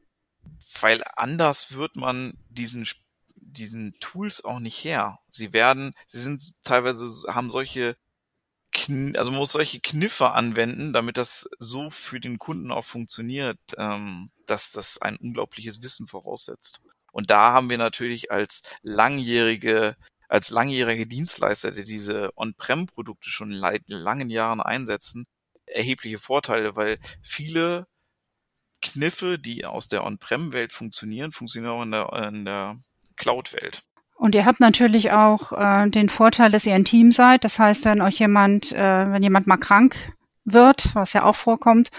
Weil 0.80 1.02
anders 1.16 1.74
wird 1.74 1.96
man 1.96 2.38
diesen 2.48 2.86
diesen 3.36 3.98
Tools 3.98 4.44
auch 4.44 4.60
nicht 4.60 4.82
her. 4.84 5.18
Sie 5.28 5.52
werden, 5.52 5.92
sie 6.06 6.20
sind 6.20 6.54
teilweise, 6.62 7.06
haben 7.28 7.50
solche 7.50 7.96
also 9.14 9.30
man 9.30 9.40
muss 9.40 9.52
solche 9.52 9.80
Kniffe 9.80 10.30
anwenden, 10.30 10.94
damit 10.94 11.18
das 11.18 11.46
so 11.58 11.90
für 11.90 12.20
den 12.20 12.38
Kunden 12.38 12.70
auch 12.70 12.84
funktioniert, 12.84 13.58
ähm, 13.76 14.30
dass 14.46 14.72
das 14.72 14.96
ein 15.02 15.16
unglaubliches 15.16 15.82
Wissen 15.82 16.06
voraussetzt. 16.06 16.80
Und 17.12 17.30
da 17.30 17.52
haben 17.52 17.70
wir 17.70 17.78
natürlich 17.78 18.32
als 18.32 18.62
langjährige 18.82 19.96
als 20.32 20.48
langjährige 20.48 21.06
Dienstleister, 21.06 21.72
die 21.72 21.84
diese 21.84 22.30
On-Prem-Produkte 22.36 23.28
schon 23.28 23.60
seit 23.60 23.82
langen 23.90 24.30
Jahren 24.30 24.62
einsetzen, 24.62 25.26
erhebliche 25.66 26.16
Vorteile, 26.16 26.74
weil 26.74 26.98
viele 27.22 27.86
Kniffe, 28.80 29.38
die 29.38 29.66
aus 29.66 29.88
der 29.88 30.04
On-Prem-Welt 30.04 30.72
funktionieren, 30.72 31.32
funktionieren 31.32 31.72
auch 31.72 31.82
in 31.82 31.90
der, 31.90 32.28
in 32.28 32.44
der 32.46 32.78
Cloud-Welt. 33.16 33.82
Und 34.14 34.34
ihr 34.34 34.46
habt 34.46 34.60
natürlich 34.60 35.12
auch 35.12 35.52
äh, 35.52 35.90
den 35.90 36.08
Vorteil, 36.08 36.50
dass 36.50 36.64
ihr 36.64 36.74
ein 36.74 36.86
Team 36.86 37.12
seid. 37.12 37.44
Das 37.44 37.58
heißt, 37.58 37.84
wenn 37.84 38.00
euch 38.00 38.18
jemand, 38.18 38.72
äh, 38.72 39.12
wenn 39.12 39.22
jemand 39.22 39.46
mal 39.46 39.58
krank 39.58 40.14
wird, 40.44 40.94
was 40.94 41.12
ja 41.12 41.24
auch 41.24 41.36
vorkommt, 41.36 41.90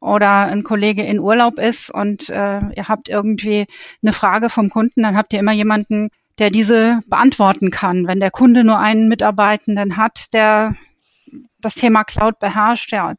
oder 0.00 0.46
ein 0.46 0.64
Kollege 0.64 1.02
in 1.02 1.20
Urlaub 1.20 1.58
ist 1.58 1.90
und 1.90 2.28
äh, 2.30 2.60
ihr 2.74 2.88
habt 2.88 3.08
irgendwie 3.08 3.66
eine 4.02 4.12
Frage 4.12 4.48
vom 4.48 4.70
Kunden, 4.70 5.02
dann 5.02 5.16
habt 5.16 5.32
ihr 5.32 5.38
immer 5.38 5.52
jemanden, 5.52 6.08
der 6.38 6.50
diese 6.50 7.00
beantworten 7.06 7.70
kann. 7.70 8.06
Wenn 8.06 8.18
der 8.18 8.30
Kunde 8.30 8.64
nur 8.64 8.78
einen 8.78 9.08
Mitarbeitenden 9.08 9.98
hat, 9.98 10.32
der 10.32 10.74
das 11.60 11.74
Thema 11.74 12.04
Cloud 12.04 12.38
beherrscht, 12.38 12.92
ja, 12.92 13.14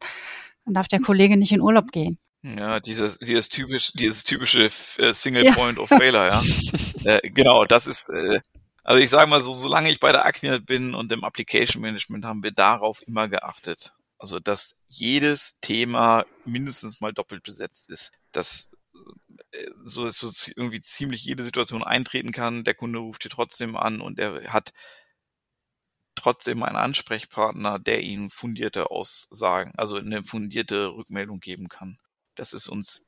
dann 0.66 0.74
darf 0.74 0.88
der 0.88 1.00
Kollege 1.00 1.38
nicht 1.38 1.52
in 1.52 1.62
Urlaub 1.62 1.92
gehen. 1.92 2.18
Ja, 2.44 2.80
dieses, 2.80 3.20
dieses 3.20 3.50
typisch, 3.50 3.94
dieses 3.94 4.24
typische 4.24 4.72
äh, 4.98 5.14
Single 5.14 5.46
ja. 5.46 5.54
Point 5.54 5.78
of 5.78 5.90
Failure, 5.90 6.28
ja. 6.28 6.42
äh, 7.06 7.30
genau, 7.30 7.66
das 7.66 7.86
ist, 7.86 8.10
äh, 8.10 8.40
also 8.84 9.02
ich 9.02 9.12
sage 9.12 9.30
mal 9.30 9.44
so, 9.44 9.54
solange 9.54 9.92
ich 9.92 10.00
bei 10.00 10.12
der 10.12 10.26
Aquinet 10.26 10.66
bin 10.66 10.96
und 10.96 11.12
im 11.12 11.24
Application 11.24 11.84
Management 11.84 12.26
haben 12.26 12.42
wir 12.42 12.52
darauf 12.52 13.04
immer 13.06 13.28
geachtet. 13.28 13.94
Also, 14.22 14.40
dass 14.40 14.80
jedes 14.88 15.60
Thema 15.62 16.26
mindestens 16.46 17.02
mal 17.02 17.12
doppelt 17.12 17.42
besetzt 17.42 17.90
ist. 17.90 18.12
Dass 18.32 18.72
äh, 19.52 19.66
so 19.84 20.08
so 20.10 20.30
irgendwie 20.56 20.80
ziemlich 20.80 21.26
jede 21.26 21.44
Situation 21.44 21.84
eintreten 21.84 22.32
kann. 22.32 22.64
Der 22.64 22.76
Kunde 22.76 23.00
ruft 23.00 23.26
dir 23.26 23.30
trotzdem 23.30 23.76
an 23.76 24.00
und 24.00 24.20
er 24.20 24.54
hat 24.54 24.74
trotzdem 26.16 26.62
einen 26.62 26.76
Ansprechpartner, 26.76 27.80
der 27.80 28.02
ihm 28.04 28.30
fundierte 28.30 28.92
Aussagen, 28.92 29.74
also 29.76 29.98
eine 29.98 30.24
fundierte 30.24 30.94
Rückmeldung 30.94 31.40
geben 31.40 31.68
kann. 31.68 31.98
Das 32.36 32.54
ist 32.54 32.68
uns 32.70 33.04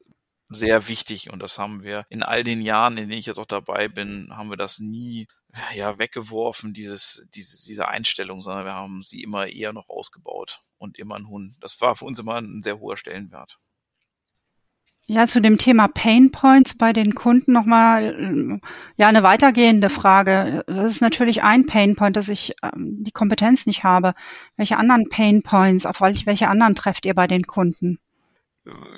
sehr 0.54 0.88
wichtig 0.88 1.32
und 1.32 1.42
das 1.42 1.58
haben 1.58 1.84
wir 1.84 2.06
in 2.10 2.24
all 2.24 2.44
den 2.44 2.62
Jahren, 2.62 2.98
in 2.98 3.10
denen 3.10 3.20
ich 3.20 3.26
jetzt 3.26 3.40
auch 3.40 3.46
dabei 3.46 3.88
bin, 3.88 4.30
haben 4.36 4.50
wir 4.50 4.58
das 4.58 4.80
nie 4.80 5.28
ja 5.76 6.00
weggeworfen, 6.00 6.74
dieses, 6.74 7.28
diese, 7.34 7.64
diese 7.66 7.88
Einstellung, 7.88 8.42
sondern 8.42 8.66
wir 8.66 8.74
haben 8.74 9.02
sie 9.02 9.22
immer 9.22 9.48
eher 9.48 9.74
noch 9.74 9.90
ausgebaut 9.90 10.62
und 10.78 10.98
immer 10.98 11.16
ein 11.16 11.28
Hund. 11.28 11.56
Das 11.62 11.80
war 11.82 11.96
für 11.96 12.06
uns 12.06 12.20
immer 12.20 12.42
ein 12.42 12.62
sehr 12.62 12.80
hoher 12.80 12.98
Stellenwert. 12.98 13.60
Ja, 15.06 15.28
zu 15.28 15.42
dem 15.42 15.58
Thema 15.58 15.90
Pain 15.90 16.32
Points 16.32 16.78
bei 16.78 16.94
den 16.94 17.14
Kunden 17.14 17.52
nochmal, 17.52 18.16
äh, 18.18 18.60
ja, 18.96 19.10
eine 19.10 19.22
weitergehende 19.22 19.90
Frage. 19.90 20.64
Das 20.66 20.94
ist 20.94 21.02
natürlich 21.02 21.44
ein 21.44 21.66
Pain 21.66 21.96
Point, 21.96 22.16
dass 22.16 22.30
ich 22.30 22.54
ähm, 22.64 23.04
die 23.04 23.12
Kompetenz 23.12 23.66
nicht 23.66 23.84
habe. 23.84 24.14
Welche 24.56 24.78
anderen 24.78 25.10
Pain 25.10 25.44
Points, 25.44 25.86
auf 25.86 26.00
welche 26.00 26.48
anderen 26.48 26.76
trefft 26.76 27.06
ihr 27.06 27.14
bei 27.16 27.28
den 27.28 27.46
Kunden? 27.46 28.00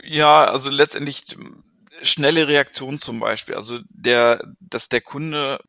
Ja, 0.03 0.45
also 0.45 0.69
letztendlich 0.69 1.25
schnelle 2.01 2.47
Reaktion 2.47 2.99
zum 2.99 3.19
Beispiel. 3.19 3.55
Also 3.55 3.79
der, 3.89 4.43
dass 4.59 4.89
der 4.89 5.01
Kunde 5.01 5.59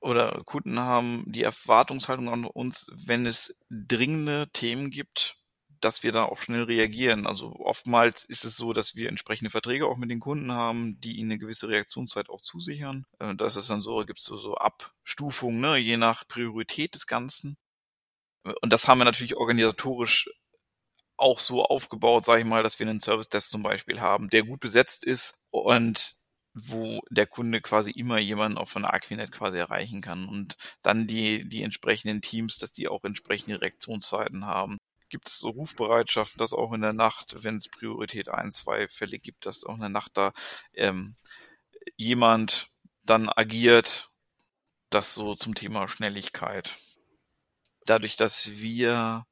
oder 0.00 0.42
Kunden 0.44 0.78
haben 0.78 1.24
die 1.26 1.42
Erwartungshaltung 1.42 2.28
an 2.28 2.44
uns, 2.44 2.90
wenn 3.06 3.26
es 3.26 3.58
dringende 3.70 4.48
Themen 4.52 4.90
gibt, 4.90 5.36
dass 5.80 6.02
wir 6.02 6.12
da 6.12 6.24
auch 6.24 6.40
schnell 6.40 6.64
reagieren. 6.64 7.26
Also 7.26 7.54
oftmals 7.56 8.24
ist 8.24 8.44
es 8.44 8.56
so, 8.56 8.72
dass 8.72 8.96
wir 8.96 9.08
entsprechende 9.08 9.50
Verträge 9.50 9.86
auch 9.86 9.96
mit 9.96 10.10
den 10.10 10.20
Kunden 10.20 10.52
haben, 10.52 11.00
die 11.00 11.16
ihnen 11.18 11.32
eine 11.32 11.38
gewisse 11.38 11.68
Reaktionszeit 11.68 12.30
auch 12.30 12.40
zusichern. 12.40 13.06
Äh, 13.20 13.34
da 13.36 13.46
ist 13.46 13.56
es 13.56 13.68
dann 13.68 13.80
so, 13.80 14.04
gibt 14.04 14.18
es 14.20 14.24
so, 14.24 14.36
so 14.36 14.54
Abstufungen, 14.56 15.60
ne, 15.60 15.76
je 15.76 15.96
nach 15.96 16.26
Priorität 16.26 16.94
des 16.94 17.06
Ganzen. 17.06 17.56
Und 18.62 18.72
das 18.72 18.88
haben 18.88 18.98
wir 18.98 19.04
natürlich 19.04 19.36
organisatorisch 19.36 20.30
auch 21.18 21.38
so 21.38 21.64
aufgebaut, 21.64 22.24
sage 22.24 22.40
ich 22.40 22.46
mal, 22.46 22.62
dass 22.62 22.78
wir 22.78 22.88
einen 22.88 23.00
Service-Desk 23.00 23.50
zum 23.50 23.62
Beispiel 23.62 24.00
haben, 24.00 24.30
der 24.30 24.44
gut 24.44 24.60
besetzt 24.60 25.04
ist 25.04 25.34
und 25.50 26.14
wo 26.54 27.00
der 27.10 27.26
Kunde 27.26 27.60
quasi 27.60 27.90
immer 27.90 28.18
jemanden 28.18 28.58
auch 28.58 28.68
von 28.68 28.84
Aquinet 28.84 29.32
quasi 29.32 29.58
erreichen 29.58 30.00
kann 30.00 30.28
und 30.28 30.56
dann 30.82 31.06
die, 31.06 31.48
die 31.48 31.62
entsprechenden 31.62 32.20
Teams, 32.20 32.58
dass 32.58 32.72
die 32.72 32.88
auch 32.88 33.04
entsprechende 33.04 33.60
Reaktionszeiten 33.60 34.46
haben. 34.46 34.78
Gibt 35.08 35.28
es 35.28 35.38
so 35.38 35.50
Rufbereitschaft, 35.50 36.40
dass 36.40 36.52
auch 36.52 36.72
in 36.72 36.82
der 36.82 36.92
Nacht, 36.92 37.36
wenn 37.42 37.56
es 37.56 37.68
Priorität 37.68 38.28
1, 38.28 38.56
2 38.56 38.88
Fälle 38.88 39.18
gibt, 39.18 39.46
dass 39.46 39.64
auch 39.64 39.74
in 39.74 39.80
der 39.80 39.88
Nacht 39.88 40.12
da 40.14 40.32
ähm, 40.74 41.16
jemand 41.96 42.70
dann 43.04 43.28
agiert, 43.28 44.10
das 44.90 45.14
so 45.14 45.34
zum 45.34 45.54
Thema 45.54 45.88
Schnelligkeit. 45.88 46.76
Dadurch, 47.86 48.16
dass 48.16 48.58
wir 48.58 49.24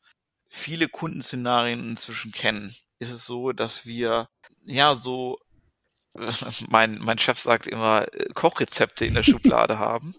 viele 0.57 0.88
Kundenszenarien 0.88 1.90
inzwischen 1.90 2.33
kennen, 2.33 2.75
ist 2.99 3.12
es 3.12 3.27
so, 3.27 3.53
dass 3.53 3.87
wir 3.87 4.29
ja 4.66 4.97
so 4.97 5.38
mein, 6.71 6.99
mein 6.99 7.19
Chef 7.19 7.38
sagt 7.38 7.66
immer, 7.66 8.07
äh, 8.12 8.29
Kochrezepte 8.35 9.05
in 9.05 9.14
der 9.14 9.23
Schublade 9.23 9.79
haben. 9.79 10.14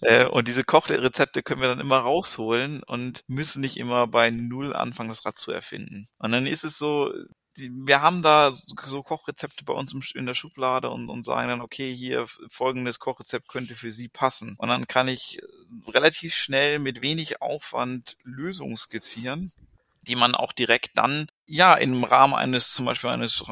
Äh, 0.00 0.26
und 0.26 0.48
diese 0.48 0.64
Kochrezepte 0.64 1.42
können 1.42 1.60
wir 1.60 1.68
dann 1.68 1.80
immer 1.80 1.98
rausholen 1.98 2.82
und 2.84 3.22
müssen 3.28 3.60
nicht 3.60 3.76
immer 3.76 4.06
bei 4.06 4.30
Null 4.30 4.74
anfangen, 4.74 5.10
das 5.10 5.26
Rad 5.26 5.36
zu 5.36 5.52
erfinden. 5.52 6.08
Und 6.18 6.32
dann 6.32 6.46
ist 6.46 6.64
es 6.64 6.78
so, 6.78 7.12
wir 7.56 8.00
haben 8.00 8.22
da 8.22 8.52
so 8.86 9.02
Kochrezepte 9.02 9.64
bei 9.64 9.74
uns 9.74 9.94
in 10.14 10.24
der 10.24 10.34
Schublade 10.34 10.88
und, 10.88 11.10
und 11.10 11.24
sagen 11.24 11.48
dann, 11.48 11.60
okay, 11.60 11.94
hier 11.94 12.26
folgendes 12.48 12.98
Kochrezept 12.98 13.46
könnte 13.46 13.76
für 13.76 13.92
Sie 13.92 14.08
passen. 14.08 14.54
Und 14.56 14.68
dann 14.68 14.86
kann 14.86 15.08
ich 15.08 15.38
relativ 15.86 16.34
schnell 16.34 16.78
mit 16.78 17.02
wenig 17.02 17.42
Aufwand 17.42 18.16
Lösungen 18.22 18.76
skizzieren, 18.76 19.52
die 20.02 20.16
man 20.16 20.34
auch 20.34 20.52
direkt 20.52 20.96
dann 20.98 21.26
ja 21.46 21.74
im 21.74 22.04
Rahmen 22.04 22.34
eines 22.34 22.72
zum 22.72 22.86
Beispiel 22.86 23.10
eines 23.10 23.44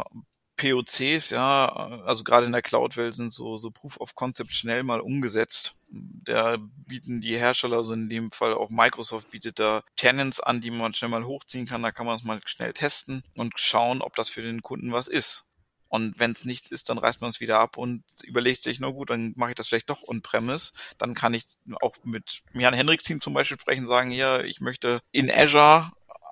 POCs, 0.61 1.31
ja, 1.31 1.69
also 2.05 2.23
gerade 2.23 2.45
in 2.45 2.53
der 2.53 2.61
Cloud-Welt 2.61 3.15
sind 3.15 3.33
so, 3.33 3.57
so 3.57 3.71
Proof 3.71 3.99
of 3.99 4.15
Concept 4.15 4.53
schnell 4.53 4.83
mal 4.83 5.01
umgesetzt. 5.01 5.77
Da 5.89 6.59
bieten 6.59 7.23
die 7.23 7.39
Hersteller, 7.39 7.79
also 7.79 7.95
in 7.95 8.11
dem 8.11 8.31
Fall 8.31 8.53
auch 8.53 8.69
Microsoft 8.69 9.31
bietet 9.31 9.59
da 9.59 9.83
Tenants 9.97 10.39
an, 10.39 10.61
die 10.61 10.71
man 10.71 10.93
schnell 10.93 11.11
mal 11.11 11.25
hochziehen 11.25 11.67
kann. 11.67 11.83
Da 11.83 11.93
kann 11.93 12.05
man 12.05 12.17
es 12.17 12.25
mal 12.25 12.41
schnell 12.45 12.75
testen 12.75 13.23
und 13.35 13.55
schauen, 13.57 14.03
ob 14.03 14.15
das 14.17 14.29
für 14.29 14.43
den 14.43 14.61
Kunden 14.61 14.93
was 14.93 15.09
ist. 15.09 15.47
Und 15.89 16.21
wenn 16.21 16.33
es 16.33 16.45
nichts 16.45 16.71
ist, 16.71 16.89
dann 16.89 16.99
reißt 16.99 17.21
man 17.21 17.31
es 17.31 17.41
wieder 17.41 17.59
ab 17.59 17.77
und 17.77 18.05
überlegt 18.23 18.63
sich, 18.63 18.79
na 18.79 18.91
gut, 18.91 19.11
dann 19.11 19.33
mache 19.37 19.51
ich 19.51 19.57
das 19.57 19.67
vielleicht 19.67 19.91
doch 19.91 20.05
on-premise. 20.07 20.73
Dann 20.99 21.15
kann 21.15 21.35
ich 21.35 21.45
auch 21.81 21.97
mit 22.05 22.43
Jan 22.53 22.75
Henriks 22.75 23.03
Team 23.03 23.21
zum 23.21 23.35
Beispiel 23.35 23.59
sprechen, 23.59 23.89
sagen, 23.89 24.13
ja, 24.13 24.41
ich 24.41 24.61
möchte 24.61 25.01
in 25.11 25.31
Azure 25.31 25.91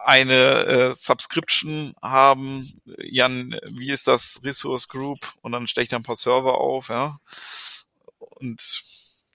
eine 0.08 0.64
äh, 0.64 0.94
Subscription 0.98 1.92
haben. 2.00 2.80
Jan, 2.98 3.54
wie 3.74 3.90
ist 3.90 4.08
das 4.08 4.40
Resource 4.42 4.88
Group? 4.88 5.34
Und 5.42 5.52
dann 5.52 5.66
stelle 5.66 5.82
ich 5.82 5.90
da 5.90 5.96
ein 5.96 6.02
paar 6.02 6.16
Server 6.16 6.58
auf, 6.58 6.88
ja. 6.88 7.18
Und 8.18 8.82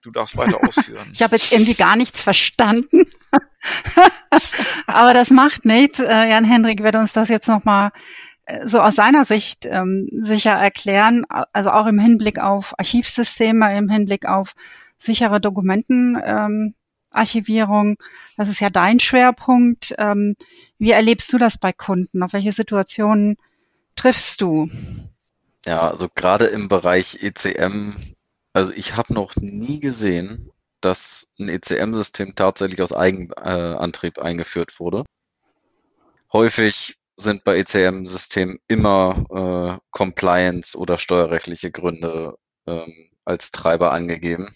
du 0.02 0.10
darfst 0.10 0.36
weiter 0.36 0.64
ausführen. 0.68 1.12
ich 1.14 1.22
habe 1.22 1.36
jetzt 1.36 1.52
irgendwie 1.52 1.76
gar 1.76 1.96
nichts 1.96 2.24
verstanden. 2.24 3.06
Aber 4.88 5.14
das 5.14 5.30
macht 5.30 5.64
nichts. 5.64 6.00
Äh, 6.00 6.30
Jan 6.30 6.44
Hendrik 6.44 6.82
wird 6.82 6.96
uns 6.96 7.14
das 7.14 7.30
jetzt 7.30 7.48
nochmal 7.48 7.92
äh, 8.46 8.68
so 8.68 8.82
aus 8.82 8.96
seiner 8.96 9.26
Sicht 9.26 9.68
ähm, 9.68 10.10
sicher 10.12 10.54
erklären, 10.54 11.24
also 11.30 11.70
auch 11.70 11.86
im 11.86 12.00
Hinblick 12.00 12.40
auf 12.40 12.74
Archivsysteme, 12.80 13.78
im 13.78 13.90
Hinblick 13.90 14.26
auf 14.26 14.56
sichere 14.98 15.40
Dokumenten. 15.40 16.20
Ähm, 16.26 16.74
Archivierung. 17.14 17.98
Das 18.38 18.50
ist 18.50 18.60
ja 18.60 18.70
dein 18.70 19.00
Schwerpunkt. 19.00 19.94
Ähm, 19.98 20.36
wie 20.78 20.92
erlebst 20.92 21.32
du 21.34 21.38
das 21.38 21.58
bei 21.58 21.72
Kunden? 21.72 22.24
Auf 22.24 22.34
welche 22.34 22.52
Situationen 22.52 23.38
triffst 23.96 24.42
du? 24.42 24.70
Ja, 25.66 25.90
also 25.90 26.10
gerade 26.14 26.46
im 26.46 26.68
Bereich 26.68 27.20
ECM, 27.22 27.94
also 28.54 28.72
ich 28.72 28.98
habe 28.98 29.14
noch 29.14 29.36
nie 29.38 29.80
gesehen, 29.80 30.52
dass 30.82 31.34
ein 31.40 31.48
ECM-System 31.48 32.36
tatsächlich 32.36 32.82
aus 32.82 32.92
Eigenantrieb 32.92 34.20
eingeführt 34.20 34.80
wurde. 34.80 35.06
Häufig 36.34 36.98
sind 37.16 37.44
bei 37.44 37.58
ECM-Systemen 37.60 38.60
immer 38.68 39.80
äh, 39.80 39.80
Compliance 39.92 40.78
oder 40.78 40.98
steuerrechtliche 40.98 41.72
Gründe 41.72 42.38
ähm, 42.68 43.12
als 43.24 43.52
Treiber 43.52 43.92
angegeben. 43.94 44.54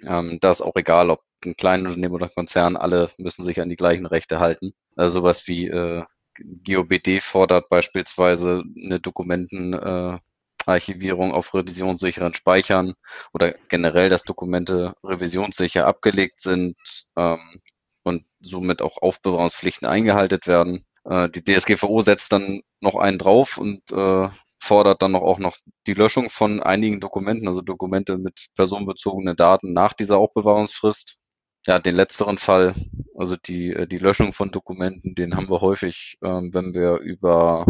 Ähm, 0.00 0.38
da 0.40 0.50
ist 0.50 0.60
auch 0.60 0.76
egal, 0.76 1.10
ob 1.10 1.22
ein 1.44 1.86
Unternehmen 1.86 2.14
oder 2.14 2.28
Konzern, 2.28 2.76
alle 2.76 3.10
müssen 3.18 3.44
sich 3.44 3.60
an 3.60 3.68
die 3.68 3.76
gleichen 3.76 4.06
Rechte 4.06 4.40
halten. 4.40 4.72
Also 4.96 5.14
sowas 5.14 5.46
wie 5.46 5.68
äh, 5.68 6.02
GOBD 6.38 7.20
fordert 7.20 7.68
beispielsweise 7.68 8.62
eine 8.82 9.00
Dokumentenarchivierung 9.00 11.30
äh, 11.30 11.34
auf 11.34 11.54
revisionssicheren 11.54 12.34
Speichern 12.34 12.94
oder 13.32 13.54
generell, 13.68 14.08
dass 14.08 14.24
Dokumente 14.24 14.94
revisionssicher 15.04 15.86
abgelegt 15.86 16.40
sind 16.40 16.76
ähm, 17.16 17.60
und 18.02 18.24
somit 18.40 18.82
auch 18.82 19.00
Aufbewahrungspflichten 19.00 19.86
eingehalten 19.88 20.40
werden. 20.46 20.84
Äh, 21.04 21.28
die 21.30 21.44
DSGVO 21.44 22.02
setzt 22.02 22.32
dann 22.32 22.62
noch 22.80 22.96
einen 22.96 23.18
drauf 23.18 23.58
und 23.58 23.90
äh, 23.92 24.28
fordert 24.58 25.02
dann 25.02 25.16
auch 25.16 25.38
noch 25.38 25.56
die 25.86 25.94
Löschung 25.94 26.30
von 26.30 26.62
einigen 26.62 27.00
Dokumenten, 27.00 27.48
also 27.48 27.62
Dokumente 27.62 28.16
mit 28.16 28.48
personenbezogenen 28.54 29.36
Daten 29.36 29.72
nach 29.72 29.92
dieser 29.92 30.18
Aufbewahrungsfrist. 30.18 31.18
Ja, 31.66 31.78
den 31.78 31.94
letzteren 31.94 32.38
Fall, 32.38 32.74
also 33.16 33.36
die, 33.36 33.70
äh, 33.72 33.86
die 33.86 33.98
Löschung 33.98 34.32
von 34.32 34.50
Dokumenten, 34.50 35.14
den 35.14 35.36
haben 35.36 35.48
wir 35.48 35.60
häufig, 35.60 36.18
ähm, 36.22 36.52
wenn 36.52 36.74
wir 36.74 36.96
über 36.98 37.66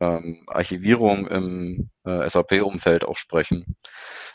ähm, 0.00 0.44
Archivierung 0.48 1.26
im 1.28 1.90
äh, 2.04 2.28
SAP-Umfeld 2.28 3.04
auch 3.04 3.16
sprechen. 3.16 3.76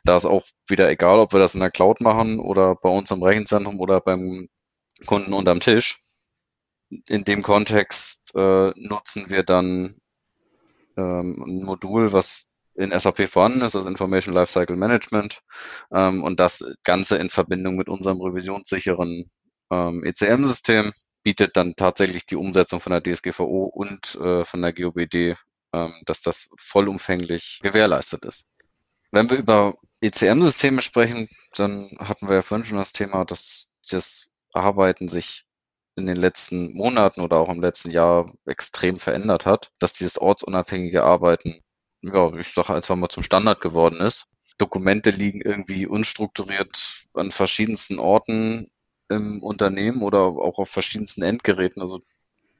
Da 0.03 0.17
ist 0.17 0.25
auch 0.25 0.45
wieder 0.67 0.89
egal, 0.89 1.19
ob 1.19 1.33
wir 1.33 1.39
das 1.39 1.53
in 1.55 1.61
der 1.61 1.71
Cloud 1.71 2.01
machen 2.01 2.39
oder 2.39 2.75
bei 2.75 2.89
uns 2.89 3.11
im 3.11 3.23
Rechenzentrum 3.23 3.79
oder 3.79 4.01
beim 4.01 4.49
Kunden 5.05 5.33
unterm 5.33 5.61
Tisch. 5.61 6.03
In 7.07 7.23
dem 7.25 7.41
Kontext 7.41 8.35
äh, 8.35 8.71
nutzen 8.75 9.29
wir 9.29 9.43
dann 9.43 9.95
ähm, 10.97 11.41
ein 11.43 11.63
Modul, 11.63 12.13
was 12.13 12.45
in 12.75 12.97
SAP 12.97 13.29
vorhanden 13.29 13.61
ist, 13.61 13.75
das 13.75 13.85
Information 13.85 14.33
Lifecycle 14.33 14.75
Management, 14.75 15.41
ähm, 15.91 16.23
und 16.23 16.39
das 16.39 16.63
Ganze 16.83 17.17
in 17.17 17.29
Verbindung 17.29 17.75
mit 17.75 17.89
unserem 17.89 18.21
revisionssicheren 18.21 19.29
ähm, 19.71 20.03
ECM-System 20.03 20.91
bietet 21.23 21.55
dann 21.55 21.75
tatsächlich 21.75 22.25
die 22.25 22.35
Umsetzung 22.35 22.79
von 22.79 22.91
der 22.91 23.01
DSGVO 23.01 23.65
und 23.65 24.15
äh, 24.15 24.45
von 24.45 24.61
der 24.61 24.73
GOBD, 24.73 25.35
ähm, 25.73 25.93
dass 26.05 26.21
das 26.21 26.49
vollumfänglich 26.57 27.59
gewährleistet 27.63 28.25
ist. 28.25 28.45
Wenn 29.11 29.29
wir 29.29 29.37
über 29.37 29.75
ECM-Systeme 30.01 30.81
sprechen, 30.81 31.29
dann 31.55 31.89
hatten 31.99 32.27
wir 32.27 32.35
ja 32.35 32.41
vorhin 32.41 32.65
schon 32.65 32.77
das 32.77 32.91
Thema, 32.91 33.25
dass 33.25 33.75
das 33.89 34.27
Arbeiten 34.51 35.07
sich 35.07 35.45
in 35.95 36.07
den 36.07 36.17
letzten 36.17 36.73
Monaten 36.73 37.21
oder 37.21 37.37
auch 37.37 37.49
im 37.49 37.61
letzten 37.61 37.91
Jahr 37.91 38.33
extrem 38.45 38.99
verändert 38.99 39.45
hat, 39.45 39.71
dass 39.79 39.93
dieses 39.93 40.17
ortsunabhängige 40.17 41.03
Arbeiten, 41.03 41.62
ja, 42.03 42.33
ich 42.35 42.53
sage 42.53 42.73
einfach 42.73 42.95
mal 42.95 43.09
zum 43.09 43.23
Standard 43.23 43.61
geworden 43.61 43.99
ist. 43.99 44.27
Dokumente 44.57 45.09
liegen 45.09 45.41
irgendwie 45.41 45.87
unstrukturiert 45.87 47.05
an 47.13 47.31
verschiedensten 47.31 47.99
Orten 47.99 48.69
im 49.09 49.41
Unternehmen 49.41 50.01
oder 50.03 50.19
auch 50.19 50.59
auf 50.59 50.69
verschiedensten 50.69 51.23
Endgeräten. 51.23 51.81
Also 51.81 52.01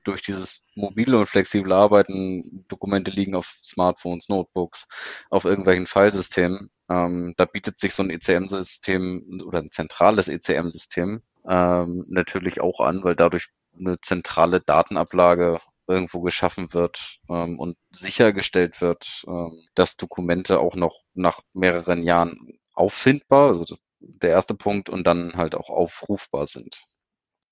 durch 0.04 0.22
dieses 0.22 0.64
mobile 0.76 1.18
und 1.20 1.28
flexible 1.28 1.72
Arbeiten, 1.72 2.66
Dokumente 2.68 3.12
liegen 3.12 3.36
auf 3.36 3.56
Smartphones, 3.64 4.30
Notebooks, 4.30 4.88
auf 5.30 5.46
irgendwelchen 5.46 5.88
Filesystemen. 5.88 6.70
Ähm, 6.90 7.34
da 7.38 7.46
bietet 7.46 7.80
sich 7.80 7.94
so 7.94 8.04
ein 8.04 8.10
ECM-System 8.10 9.44
oder 9.46 9.60
ein 9.60 9.72
zentrales 9.72 10.28
ECM-System 10.28 11.22
ähm, 11.48 12.06
natürlich 12.10 12.60
auch 12.62 12.80
an, 12.80 13.04
weil 13.04 13.16
dadurch 13.16 13.50
eine 13.78 14.00
zentrale 14.02 14.62
Datenablage 14.62 15.60
irgendwo 15.88 16.22
geschaffen 16.22 16.74
wird 16.74 17.19
ähm, 17.30 17.60
und 17.60 17.78
sichergestellt 17.91 18.82
wird, 18.82 19.24
ähm, 19.28 19.67
dass 19.76 19.98
Dokumente 19.98 20.60
auch 20.60 20.76
noch 20.76 21.04
nach 21.13 21.41
mehreren 21.54 22.04
Jahren 22.04 22.60
auffindbar, 22.74 23.50
also 23.50 23.78
der 24.00 24.32
erste 24.32 24.56
Punkt, 24.56 24.89
und 24.89 25.06
dann 25.06 25.34
halt 25.36 25.56
auch 25.56 25.69
aufrufbar 25.69 26.48
sind. 26.48 26.84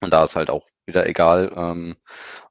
Und 0.02 0.12
da 0.12 0.24
ist 0.24 0.36
halt 0.36 0.50
auch 0.50 0.65
wieder 0.86 1.08
egal, 1.08 1.52
ähm, 1.56 1.96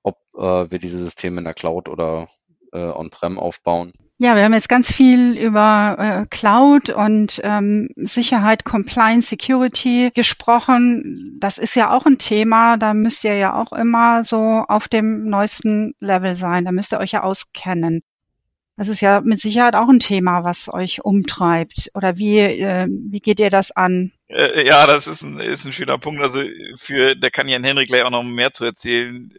ob 0.02 0.18
äh, 0.36 0.70
wir 0.70 0.78
diese 0.78 0.98
Systeme 1.02 1.38
in 1.38 1.44
der 1.44 1.54
Cloud 1.54 1.88
oder 1.88 2.28
äh, 2.72 2.78
on-prem 2.78 3.38
aufbauen. 3.38 3.92
Ja, 4.22 4.36
wir 4.36 4.44
haben 4.44 4.52
jetzt 4.52 4.68
ganz 4.68 4.92
viel 4.92 5.34
über 5.38 5.96
äh, 5.98 6.26
Cloud 6.28 6.90
und 6.90 7.40
ähm, 7.42 7.88
Sicherheit, 7.96 8.66
Compliance, 8.66 9.30
Security 9.30 10.10
gesprochen. 10.14 11.38
Das 11.40 11.56
ist 11.56 11.74
ja 11.74 11.90
auch 11.90 12.04
ein 12.04 12.18
Thema. 12.18 12.76
Da 12.76 12.92
müsst 12.92 13.24
ihr 13.24 13.36
ja 13.36 13.58
auch 13.58 13.72
immer 13.72 14.22
so 14.22 14.62
auf 14.68 14.88
dem 14.88 15.30
neuesten 15.30 15.94
Level 16.00 16.36
sein. 16.36 16.66
Da 16.66 16.72
müsst 16.72 16.92
ihr 16.92 16.98
euch 16.98 17.12
ja 17.12 17.22
auskennen. 17.22 18.02
Das 18.76 18.88
ist 18.88 19.00
ja 19.00 19.22
mit 19.22 19.40
Sicherheit 19.40 19.74
auch 19.74 19.88
ein 19.88 20.00
Thema, 20.00 20.44
was 20.44 20.70
euch 20.70 21.02
umtreibt. 21.02 21.90
Oder 21.94 22.18
wie, 22.18 22.40
äh, 22.40 22.88
wie 22.90 23.20
geht 23.20 23.40
ihr 23.40 23.48
das 23.48 23.70
an? 23.70 24.12
Äh, 24.28 24.66
ja, 24.66 24.86
das 24.86 25.06
ist 25.06 25.22
ein, 25.22 25.38
ist 25.38 25.64
ein 25.64 25.72
schöner 25.72 25.96
Punkt. 25.96 26.20
Also 26.20 26.42
für, 26.76 27.16
da 27.16 27.30
kann 27.30 27.48
Jan 27.48 27.64
Henrik 27.64 27.88
gleich 27.88 28.02
auch 28.02 28.10
noch 28.10 28.22
mehr 28.22 28.52
zu 28.52 28.66
erzählen. 28.66 29.32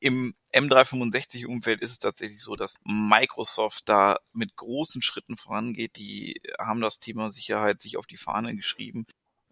Im 0.00 0.34
M365-Umfeld 0.52 1.80
ist 1.80 1.92
es 1.92 1.98
tatsächlich 1.98 2.40
so, 2.40 2.56
dass 2.56 2.76
Microsoft 2.84 3.88
da 3.88 4.16
mit 4.32 4.56
großen 4.56 5.02
Schritten 5.02 5.36
vorangeht. 5.36 5.96
Die 5.96 6.40
haben 6.58 6.80
das 6.80 6.98
Thema 6.98 7.30
Sicherheit 7.30 7.80
sich 7.80 7.96
auf 7.96 8.06
die 8.06 8.16
Fahne 8.16 8.54
geschrieben. 8.56 9.06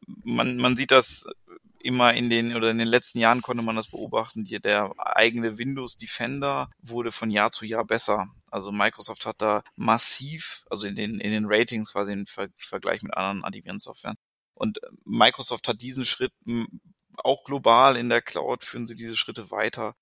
Man, 0.07 0.57
man 0.57 0.77
sieht 0.77 0.91
das 0.91 1.27
immer 1.79 2.15
in 2.15 2.31
den 2.31 2.57
oder 2.57 2.71
in 2.71 2.79
den 2.79 2.89
letzten 2.89 3.19
Jahren 3.19 3.43
konnte 3.43 3.63
man 3.63 3.77
das 3.77 3.89
beobachten. 3.89 4.45
Die, 4.45 4.59
der 4.59 4.93
eigene 4.99 5.59
Windows 5.59 5.97
Defender 5.97 6.71
wurde 6.81 7.13
von 7.13 7.31
Jahr 7.31 7.51
zu 7.51 7.67
Jahr 7.67 7.85
besser. 7.85 8.29
Also 8.51 8.73
Microsoft 8.73 9.27
hat 9.27 9.43
da 9.43 9.63
massiv, 9.77 10.65
also 10.71 10.87
in 10.87 10.95
den 10.95 11.21
in 11.21 11.33
den 11.33 11.45
Ratings 11.47 11.93
quasi 11.93 12.13
im 12.13 12.27
Ver 12.27 12.49
Vergleich 12.57 13.03
mit 13.03 13.15
anderen 13.15 13.45
Antivirensoftwaren. 13.45 14.17
Und 14.55 14.79
Microsoft 15.05 15.69
hat 15.69 15.83
diesen 15.83 16.05
Schritt 16.05 16.33
auch 17.17 17.45
global 17.45 17.97
in 17.97 18.09
der 18.09 18.23
Cloud 18.23 18.65
führen 18.65 18.87
sie 18.87 18.95
diese 18.95 19.17
Schritte 19.17 19.51
weiter 19.51 19.95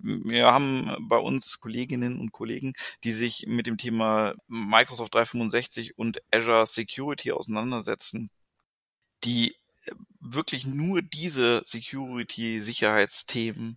wir 0.00 0.46
haben 0.46 0.94
bei 1.08 1.16
uns 1.16 1.60
Kolleginnen 1.60 2.20
und 2.20 2.32
Kollegen, 2.32 2.74
die 3.04 3.12
sich 3.12 3.46
mit 3.46 3.66
dem 3.66 3.78
Thema 3.78 4.34
Microsoft 4.46 5.14
365 5.14 5.96
und 5.98 6.20
Azure 6.32 6.66
Security 6.66 7.32
auseinandersetzen, 7.32 8.30
die 9.24 9.56
wirklich 10.20 10.66
nur 10.66 11.02
diese 11.02 11.62
Security-Sicherheitsthemen 11.64 13.76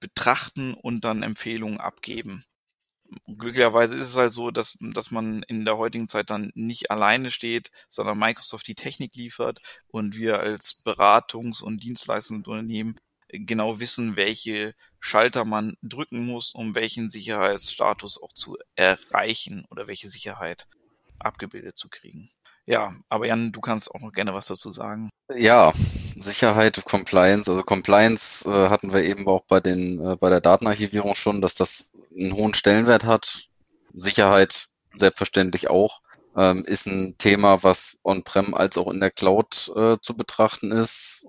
betrachten 0.00 0.74
und 0.74 1.04
dann 1.04 1.22
Empfehlungen 1.22 1.80
abgeben. 1.80 2.44
Glücklicherweise 3.26 3.94
ist 3.94 4.10
es 4.10 4.16
halt 4.16 4.32
so, 4.32 4.50
dass, 4.50 4.78
dass 4.80 5.10
man 5.10 5.42
in 5.42 5.66
der 5.66 5.76
heutigen 5.76 6.08
Zeit 6.08 6.30
dann 6.30 6.50
nicht 6.54 6.90
alleine 6.90 7.30
steht, 7.30 7.70
sondern 7.88 8.18
Microsoft 8.18 8.66
die 8.66 8.74
Technik 8.74 9.14
liefert 9.16 9.60
und 9.88 10.16
wir 10.16 10.40
als 10.40 10.82
Beratungs- 10.84 11.62
und 11.62 11.82
Dienstleistungsunternehmen 11.82 12.98
genau 13.32 13.80
wissen, 13.80 14.16
welche 14.16 14.74
Schalter 15.00 15.44
man 15.44 15.76
drücken 15.82 16.24
muss, 16.24 16.52
um 16.52 16.74
welchen 16.74 17.10
Sicherheitsstatus 17.10 18.22
auch 18.22 18.32
zu 18.32 18.56
erreichen 18.76 19.64
oder 19.70 19.86
welche 19.88 20.08
Sicherheit 20.08 20.68
abgebildet 21.18 21.78
zu 21.78 21.88
kriegen. 21.88 22.30
Ja, 22.64 22.94
aber 23.08 23.26
Jan, 23.26 23.50
du 23.50 23.60
kannst 23.60 23.92
auch 23.92 24.00
noch 24.00 24.12
gerne 24.12 24.34
was 24.34 24.46
dazu 24.46 24.70
sagen. 24.70 25.10
Ja, 25.34 25.72
Sicherheit, 26.16 26.84
Compliance. 26.84 27.50
Also 27.50 27.64
Compliance 27.64 28.48
äh, 28.48 28.68
hatten 28.68 28.92
wir 28.92 29.02
eben 29.02 29.26
auch 29.26 29.42
bei 29.48 29.58
den 29.58 30.00
äh, 30.00 30.16
bei 30.16 30.30
der 30.30 30.40
Datenarchivierung 30.40 31.16
schon, 31.16 31.40
dass 31.40 31.56
das 31.56 31.92
einen 32.16 32.34
hohen 32.34 32.54
Stellenwert 32.54 33.04
hat. 33.04 33.48
Sicherheit 33.94 34.66
selbstverständlich 34.94 35.70
auch. 35.70 36.00
Ähm, 36.36 36.64
ist 36.64 36.86
ein 36.86 37.18
Thema, 37.18 37.62
was 37.62 37.98
on-prem 38.04 38.54
als 38.54 38.78
auch 38.78 38.90
in 38.90 39.00
der 39.00 39.10
Cloud 39.10 39.72
äh, 39.74 39.96
zu 40.00 40.16
betrachten 40.16 40.70
ist 40.70 41.26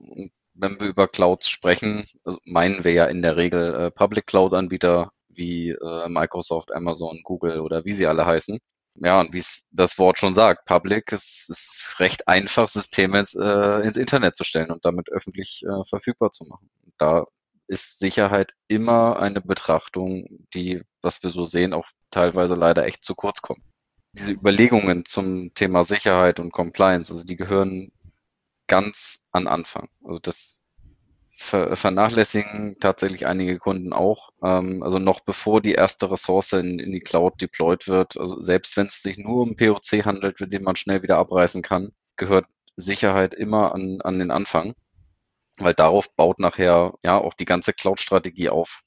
wenn 0.54 0.80
wir 0.80 0.88
über 0.88 1.08
Clouds 1.08 1.50
sprechen, 1.50 2.06
also 2.24 2.40
meinen 2.46 2.84
wir 2.84 2.94
ja 2.94 3.06
in 3.06 3.22
der 3.22 3.38
Regel 3.38 3.74
äh, 3.74 3.92
Public 3.92 4.28
Cloud-Anbieter 4.28 5.12
wie 5.30 5.70
äh, 5.72 6.10
Microsoft, 6.10 6.72
Amazon, 6.74 7.22
Google 7.24 7.60
oder 7.60 7.86
wie 7.86 7.94
sie 7.94 8.08
alle 8.08 8.26
heißen. 8.26 8.60
Ja, 8.96 9.20
und 9.20 9.34
wie 9.34 9.40
es 9.40 9.68
das 9.72 9.98
Wort 9.98 10.20
schon 10.20 10.36
sagt, 10.36 10.66
Public 10.66 11.12
ist, 11.12 11.50
ist 11.50 11.96
recht 12.00 12.28
einfach, 12.28 12.70
Systeme 12.70 13.20
ins, 13.20 13.34
äh, 13.34 13.80
ins 13.82 13.98
Internet 13.98 14.38
zu 14.38 14.44
stellen 14.44 14.70
und 14.70 14.86
damit 14.86 15.10
öffentlich 15.12 15.64
äh, 15.64 15.84
verfügbar 15.86 16.32
zu 16.32 16.46
machen. 16.46 16.70
Da 16.98 17.26
ist 17.68 17.98
Sicherheit 17.98 18.54
immer 18.68 19.20
eine 19.20 19.42
Betrachtung, 19.42 20.28
die, 20.54 20.84
was 21.02 21.24
wir 21.24 21.32
so 21.32 21.46
sehen, 21.46 21.74
auch 21.74 21.88
teilweise 22.12 22.54
leider 22.54 22.86
echt 22.86 23.04
zu 23.04 23.16
kurz 23.16 23.42
kommt. 23.42 23.62
Diese 24.12 24.32
Überlegungen 24.32 25.06
zum 25.06 25.56
Thema 25.56 25.84
Sicherheit 25.84 26.40
und 26.40 26.52
Compliance, 26.54 27.12
also 27.12 27.26
die 27.26 27.36
gehören 27.36 27.92
ganz 28.68 29.28
an 29.32 29.48
Anfang. 29.48 29.90
Also 30.04 30.20
das 30.20 30.64
ver 31.36 31.76
vernachlässigen 31.76 32.78
tatsächlich 32.80 33.26
einige 33.28 33.58
Kunden 33.58 33.94
auch. 33.94 34.30
Ähm, 34.44 34.84
also 34.84 35.00
noch 35.00 35.22
bevor 35.22 35.62
die 35.62 35.74
erste 35.74 36.12
Ressource 36.12 36.54
in, 36.54 36.80
in 36.80 36.92
die 36.92 37.02
Cloud 37.02 37.42
deployed 37.42 37.88
wird, 37.88 38.18
also 38.18 38.42
selbst 38.42 38.78
wenn 38.78 38.88
es 38.88 39.02
sich 39.02 39.18
nur 39.18 39.42
um 39.42 39.56
POC 39.56 40.06
handelt, 40.06 40.38
für 40.38 40.48
den 40.48 40.64
man 40.64 40.76
schnell 40.76 41.04
wieder 41.04 41.18
abreißen 41.18 41.62
kann, 41.62 41.92
gehört 42.18 42.46
Sicherheit 42.76 43.34
immer 43.34 43.74
an, 43.74 44.02
an 44.02 44.20
den 44.20 44.32
Anfang, 44.32 44.74
weil 45.58 45.74
darauf 45.74 46.14
baut 46.16 46.40
nachher 46.40 46.94
ja 47.04 47.18
auch 47.18 47.34
die 47.34 47.46
ganze 47.46 47.74
Cloud-Strategie 47.74 48.50
auf. 48.50 48.82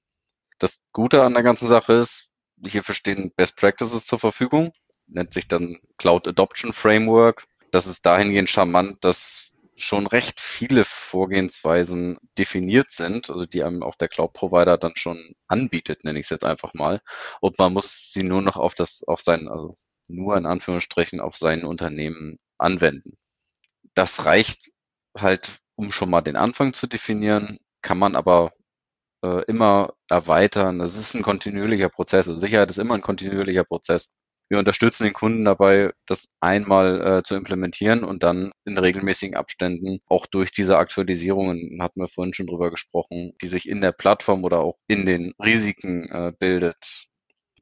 Das 0.59 0.85
Gute 0.93 1.23
an 1.23 1.35
der 1.35 1.43
ganzen 1.43 1.69
Sache 1.69 1.95
ist, 1.95 2.31
hierfür 2.65 2.95
stehen 2.95 3.33
Best 3.37 3.57
Practices 3.57 4.07
zur 4.07 4.19
Verfügung, 4.19 4.73
nennt 5.07 5.35
sich 5.35 5.49
dann 5.49 5.79
Cloud 5.99 6.27
Adoption 6.27 6.73
Framework. 6.73 7.45
Das 7.71 7.87
ist 7.87 8.07
dahingehend 8.07 8.49
charmant, 8.49 9.05
dass 9.05 9.46
schon 9.77 10.07
recht 10.07 10.41
viele 10.41 10.85
Vorgehensweisen 10.85 12.19
definiert 12.39 12.91
sind, 12.91 13.31
also 13.31 13.47
die 13.47 13.63
einem 13.63 13.83
auch 13.83 13.95
der 13.95 14.09
Cloud-Provider 14.09 14.79
dann 14.79 14.97
schon 14.97 15.35
anbietet, 15.49 16.05
nenne 16.05 16.19
ich 16.19 16.27
es 16.27 16.31
jetzt 16.31 16.45
einfach 16.45 16.75
mal. 16.75 17.01
Und 17.41 17.59
man 17.59 17.73
muss 17.73 18.13
sie 18.13 18.23
nur 18.23 18.43
noch 18.43 18.57
auf 18.57 18.75
das, 18.75 19.05
auf 19.07 19.21
sein, 19.21 19.49
also 19.49 19.77
nur 20.09 20.37
in 20.37 20.47
Anführungsstrichen 20.47 21.21
auf 21.21 21.37
sein 21.37 21.65
Unternehmen 21.65 22.39
anwenden. 22.59 23.19
Das 23.95 24.25
reicht 24.25 24.71
halt, 25.17 25.61
um 25.77 25.93
schon 25.93 26.11
mal 26.11 26.23
den 26.23 26.37
Anfang 26.37 26.73
zu 26.75 26.87
definieren, 26.87 27.59
kann 27.83 27.99
man 27.99 28.17
aber 28.17 28.53
äh, 29.23 29.45
immer 29.47 29.95
erweitern. 30.09 30.79
Das 30.79 30.97
ist 30.97 31.15
ein 31.15 31.23
kontinuierlicher 31.23 31.89
Prozess. 31.89 32.29
Also 32.29 32.39
Sicherheit 32.39 32.71
ist 32.71 32.79
immer 32.79 32.95
ein 32.95 33.03
kontinuierlicher 33.03 33.65
Prozess. 33.65 34.17
Wir 34.49 34.59
unterstützen 34.59 35.05
den 35.05 35.13
Kunden 35.13 35.45
dabei, 35.45 35.93
das 36.07 36.29
einmal 36.41 37.19
äh, 37.19 37.23
zu 37.25 37.35
implementieren 37.35 38.05
und 38.05 38.23
dann 38.23 38.53
in 38.65 38.79
regelmäßigen 38.79 39.37
Abständen 39.37 40.01
auch 40.07 40.27
durch 40.27 40.53
diese 40.53 40.79
Aktualisierungen, 40.79 41.83
hatten 41.83 42.01
wir 42.01 42.09
vorhin 42.09 42.33
schon 42.33 42.47
drüber 42.47 42.71
gesprochen, 42.71 43.33
die 43.43 43.49
sich 43.49 43.69
in 43.69 43.81
der 43.81 43.93
Plattform 43.93 44.45
oder 44.45 44.61
auch 44.61 44.79
in 44.87 45.05
den 45.05 45.35
Risiken 45.43 46.09
äh, 46.11 46.33
bildet, 46.39 47.09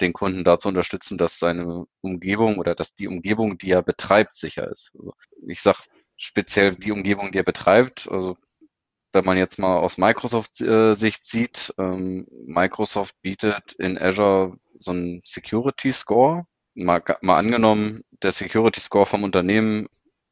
den 0.01 0.13
Kunden 0.13 0.45
dazu 0.45 0.69
unterstützen, 0.69 1.17
dass 1.17 1.39
seine 1.39 1.87
Umgebung 2.03 2.59
oder 2.59 2.75
dass 2.75 2.95
die 2.95 3.09
Umgebung, 3.09 3.57
die 3.57 3.71
er 3.71 3.83
betreibt, 3.83 4.35
sicher 4.35 4.71
ist. 4.71 4.93
Also 4.99 5.15
ich 5.47 5.63
sage 5.63 5.79
speziell 6.17 6.75
die 6.75 6.93
Umgebung, 6.93 7.33
die 7.33 7.39
er 7.39 7.45
betreibt, 7.45 8.09
also 8.11 8.37
wenn 9.13 9.25
man 9.25 9.39
jetzt 9.39 9.59
mal 9.59 9.79
aus 9.79 9.97
Microsoft-Sicht 9.97 11.21
äh, 11.21 11.25
sieht, 11.25 11.75
ähm, 11.79 12.27
Microsoft 12.47 13.15
bietet 13.23 13.73
in 13.79 13.97
Azure 13.97 14.59
so 14.79 14.91
einen 14.91 15.21
Security 15.25 15.93
Score, 15.93 16.47
mal, 16.75 17.03
mal 17.21 17.39
angenommen, 17.39 18.05
der 18.23 18.33
Security 18.33 18.81
Score 18.81 19.07
vom 19.07 19.25
Unternehmen 19.25 19.89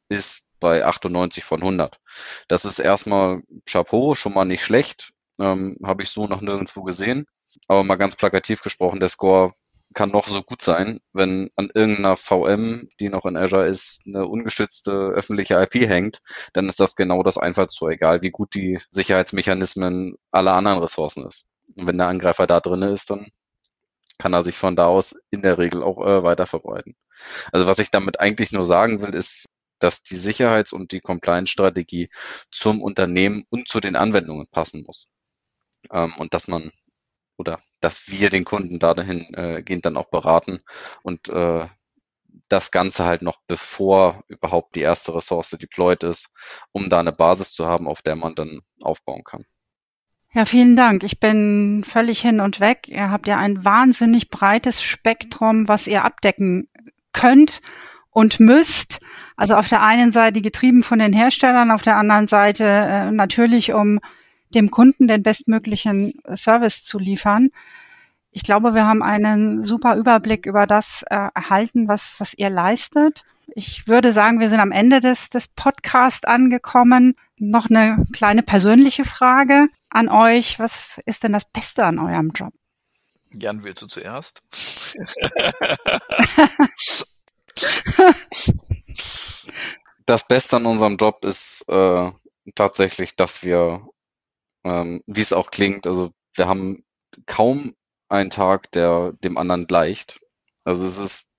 ist 0.09 0.43
bei 0.59 0.85
98 0.85 1.43
von 1.43 1.61
100. 1.61 1.99
Das 2.47 2.65
ist 2.65 2.79
erstmal 2.79 3.43
Chapeau, 3.65 4.15
schon 4.15 4.33
mal 4.33 4.45
nicht 4.45 4.63
schlecht. 4.63 5.11
Ähm, 5.39 5.77
Habe 5.83 6.03
ich 6.03 6.09
so 6.09 6.27
noch 6.27 6.41
nirgendwo 6.41 6.83
gesehen. 6.83 7.25
Aber 7.67 7.83
mal 7.83 7.95
ganz 7.95 8.15
plakativ 8.15 8.61
gesprochen, 8.61 8.99
der 8.99 9.09
Score 9.09 9.53
kann 9.93 10.09
noch 10.09 10.27
so 10.27 10.41
gut 10.41 10.61
sein, 10.61 10.99
wenn 11.13 11.51
an 11.55 11.69
irgendeiner 11.73 12.17
VM, 12.17 12.89
die 12.99 13.09
noch 13.09 13.25
in 13.25 13.37
Azure 13.37 13.67
ist, 13.67 14.03
eine 14.07 14.25
ungestützte 14.27 14.91
öffentliche 14.91 15.55
IP 15.61 15.87
hängt, 15.87 16.19
dann 16.53 16.67
ist 16.67 16.79
das 16.79 16.95
genau 16.95 17.23
das 17.23 17.37
Einfallstor, 17.37 17.91
egal 17.91 18.21
wie 18.21 18.31
gut 18.31 18.55
die 18.55 18.79
Sicherheitsmechanismen 18.91 20.15
aller 20.31 20.53
anderen 20.53 20.79
Ressourcen 20.79 21.25
ist. 21.27 21.45
Und 21.75 21.87
wenn 21.87 21.97
der 21.97 22.07
Angreifer 22.07 22.47
da 22.47 22.59
drin 22.59 22.81
ist, 22.81 23.09
dann 23.09 23.27
kann 24.17 24.33
er 24.33 24.43
sich 24.43 24.55
von 24.57 24.75
da 24.75 24.85
aus 24.85 25.15
in 25.31 25.41
der 25.41 25.57
Regel 25.57 25.83
auch 25.83 26.05
äh, 26.05 26.23
weiter 26.23 26.47
verbreiten. 26.47 26.95
Also 27.51 27.67
was 27.67 27.79
ich 27.79 27.91
damit 27.91 28.19
eigentlich 28.19 28.51
nur 28.51 28.65
sagen 28.65 29.01
will, 29.01 29.13
ist, 29.13 29.47
dass 29.79 30.03
die 30.03 30.17
Sicherheits- 30.17 30.73
und 30.73 30.91
die 30.91 31.01
Compliance-Strategie 31.01 32.09
zum 32.51 32.81
Unternehmen 32.81 33.43
und 33.49 33.67
zu 33.67 33.79
den 33.79 33.95
Anwendungen 33.95 34.47
passen 34.47 34.83
muss. 34.85 35.09
Ähm, 35.91 36.13
und 36.17 36.33
dass 36.33 36.47
man 36.47 36.71
oder 37.37 37.59
dass 37.81 38.07
wir 38.07 38.29
den 38.29 38.45
Kunden 38.45 38.79
dahin 38.79 39.33
äh, 39.33 39.63
gehend 39.63 39.85
dann 39.85 39.97
auch 39.97 40.09
beraten 40.09 40.61
und 41.03 41.29
äh, 41.29 41.67
das 42.49 42.71
Ganze 42.71 43.05
halt 43.05 43.21
noch 43.21 43.39
bevor 43.47 44.23
überhaupt 44.27 44.75
die 44.75 44.81
erste 44.81 45.15
Ressource 45.15 45.51
deployed 45.51 46.03
ist, 46.03 46.29
um 46.71 46.89
da 46.89 46.99
eine 46.99 47.11
Basis 47.11 47.53
zu 47.53 47.65
haben, 47.65 47.87
auf 47.87 48.01
der 48.01 48.15
man 48.15 48.35
dann 48.35 48.61
aufbauen 48.81 49.23
kann. 49.23 49.45
Ja, 50.35 50.45
vielen 50.45 50.75
Dank. 50.75 51.03
Ich 51.03 51.19
bin 51.19 51.83
völlig 51.83 52.19
hin 52.19 52.39
und 52.39 52.59
weg. 52.59 52.87
Ihr 52.87 53.11
habt 53.11 53.27
ja 53.27 53.37
ein 53.37 53.63
wahnsinnig 53.63 54.31
breites 54.31 54.81
Spektrum, 54.81 55.67
was 55.67 55.85
ihr 55.85 56.03
abdecken 56.03 56.67
könnt 57.11 57.61
und 58.09 58.39
müsst. 58.39 58.99
Also 59.37 59.55
auf 59.55 59.67
der 59.67 59.83
einen 59.83 60.11
Seite 60.11 60.41
getrieben 60.41 60.81
von 60.81 60.97
den 60.97 61.13
Herstellern, 61.13 61.69
auf 61.69 61.83
der 61.83 61.97
anderen 61.97 62.27
Seite 62.27 62.65
äh, 62.65 63.11
natürlich, 63.11 63.73
um 63.73 63.99
dem 64.55 64.71
Kunden 64.71 65.07
den 65.07 65.21
bestmöglichen 65.21 66.15
Service 66.35 66.83
zu 66.83 66.97
liefern. 66.97 67.49
Ich 68.31 68.41
glaube, 68.41 68.73
wir 68.73 68.87
haben 68.87 69.03
einen 69.03 69.63
super 69.63 69.95
Überblick 69.95 70.47
über 70.47 70.65
das 70.65 71.03
äh, 71.11 71.29
erhalten, 71.35 71.87
was, 71.87 72.15
was 72.17 72.33
ihr 72.33 72.49
leistet. 72.49 73.23
Ich 73.53 73.87
würde 73.87 74.11
sagen, 74.11 74.39
wir 74.39 74.49
sind 74.49 74.61
am 74.61 74.71
Ende 74.71 74.99
des, 74.99 75.29
des 75.29 75.47
Podcasts 75.47 76.25
angekommen. 76.25 77.13
Noch 77.37 77.69
eine 77.69 78.03
kleine 78.11 78.41
persönliche 78.41 79.05
Frage 79.05 79.67
an 79.93 80.09
euch. 80.09 80.59
Was 80.59 80.99
ist 81.05 81.23
denn 81.23 81.31
das 81.33 81.45
Beste 81.45 81.85
an 81.85 81.99
eurem 81.99 82.31
Job? 82.31 82.53
Jan, 83.35 83.63
willst 83.63 83.81
du 83.81 83.87
zuerst? 83.87 84.41
das 90.05 90.27
Beste 90.27 90.57
an 90.57 90.65
unserem 90.65 90.97
Job 90.97 91.23
ist 91.25 91.67
äh, 91.69 92.11
tatsächlich, 92.55 93.15
dass 93.15 93.43
wir, 93.43 93.87
ähm, 94.63 95.03
wie 95.07 95.21
es 95.21 95.33
auch 95.33 95.51
klingt, 95.51 95.87
also 95.87 96.11
wir 96.35 96.47
haben 96.47 96.83
kaum 97.25 97.75
einen 98.09 98.29
Tag, 98.29 98.71
der 98.71 99.13
dem 99.23 99.37
anderen 99.37 99.67
gleicht. 99.67 100.19
Also 100.63 100.85
es 100.85 100.97
ist 100.97 101.35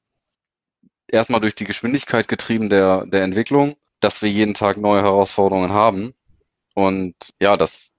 erstmal 1.09 1.41
durch 1.41 1.55
die 1.55 1.65
Geschwindigkeit 1.65 2.29
getrieben 2.29 2.71
der, 2.71 3.07
der 3.07 3.23
Entwicklung, 3.23 3.77
dass 4.01 4.23
wir 4.23 4.31
jeden 4.31 4.55
Tag 4.55 4.77
neue 4.77 5.03
Herausforderungen 5.03 5.73
haben. 5.73 6.15
Und 6.75 7.15
ja, 7.41 7.57
das 7.57 7.94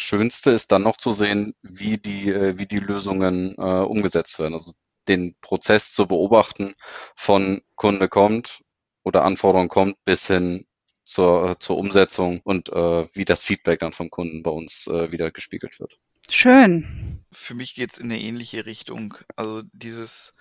Schönste 0.00 0.50
ist 0.50 0.72
dann 0.72 0.82
noch 0.82 0.96
zu 0.96 1.12
sehen, 1.12 1.54
wie 1.62 1.98
die, 1.98 2.30
äh, 2.30 2.56
wie 2.56 2.66
die 2.66 2.78
Lösungen 2.78 3.54
äh, 3.58 3.60
umgesetzt 3.60 4.38
werden. 4.38 4.54
Also 4.54 4.72
den 5.08 5.36
Prozess 5.40 5.92
zu 5.92 6.06
beobachten 6.06 6.74
von 7.14 7.62
Kunde 7.74 8.08
kommt 8.08 8.62
oder 9.02 9.24
Anforderung 9.24 9.68
kommt 9.68 10.02
bis 10.04 10.26
hin 10.26 10.66
zur, 11.04 11.58
zur 11.60 11.76
Umsetzung 11.76 12.40
und 12.44 12.70
äh, 12.70 13.08
wie 13.12 13.24
das 13.24 13.42
Feedback 13.42 13.80
dann 13.80 13.92
vom 13.92 14.10
Kunden 14.10 14.42
bei 14.42 14.50
uns 14.50 14.86
äh, 14.86 15.12
wieder 15.12 15.30
gespiegelt 15.30 15.78
wird. 15.80 15.98
Schön. 16.30 17.24
Für 17.32 17.54
mich 17.54 17.74
geht's 17.74 17.98
in 17.98 18.06
eine 18.06 18.20
ähnliche 18.20 18.64
Richtung. 18.64 19.14
Also 19.36 19.62
dieses, 19.72 20.34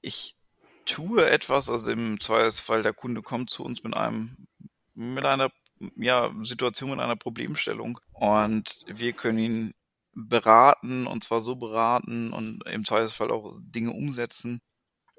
ich 0.00 0.36
tue 0.86 1.28
etwas, 1.28 1.68
also 1.68 1.90
im 1.90 2.18
Zweifelsfall 2.20 2.82
der 2.82 2.94
Kunde 2.94 3.20
kommt 3.20 3.50
zu 3.50 3.62
uns 3.64 3.82
mit 3.82 3.94
einem, 3.94 4.46
mit 4.94 5.24
einer 5.24 5.50
ja, 5.96 6.32
Situation, 6.42 6.90
mit 6.90 7.00
einer 7.00 7.16
Problemstellung 7.16 8.00
und 8.12 8.84
wir 8.86 9.12
können 9.12 9.38
ihn 9.38 9.74
beraten 10.12 11.06
und 11.06 11.22
zwar 11.22 11.40
so 11.40 11.56
beraten 11.56 12.32
und 12.32 12.66
im 12.66 12.84
Zweifelsfall 12.84 13.30
auch 13.30 13.52
Dinge 13.60 13.92
umsetzen, 13.92 14.60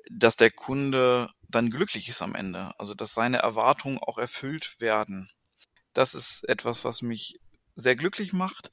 dass 0.10 0.36
der 0.36 0.52
Kunde 0.52 1.30
dann 1.50 1.70
glücklich 1.70 2.10
ist 2.10 2.22
am 2.22 2.36
Ende. 2.36 2.72
Also 2.80 2.94
dass 2.96 3.14
seine 3.14 3.38
Erwartungen 3.38 4.00
auch 4.00 4.18
erfüllt 4.18 4.76
werden. 4.80 5.30
Das 5.94 6.16
ist 6.16 6.48
etwas, 6.50 6.84
was 6.84 7.02
mich 7.02 7.40
sehr 7.76 7.96
glücklich 7.96 8.34
macht, 8.34 8.72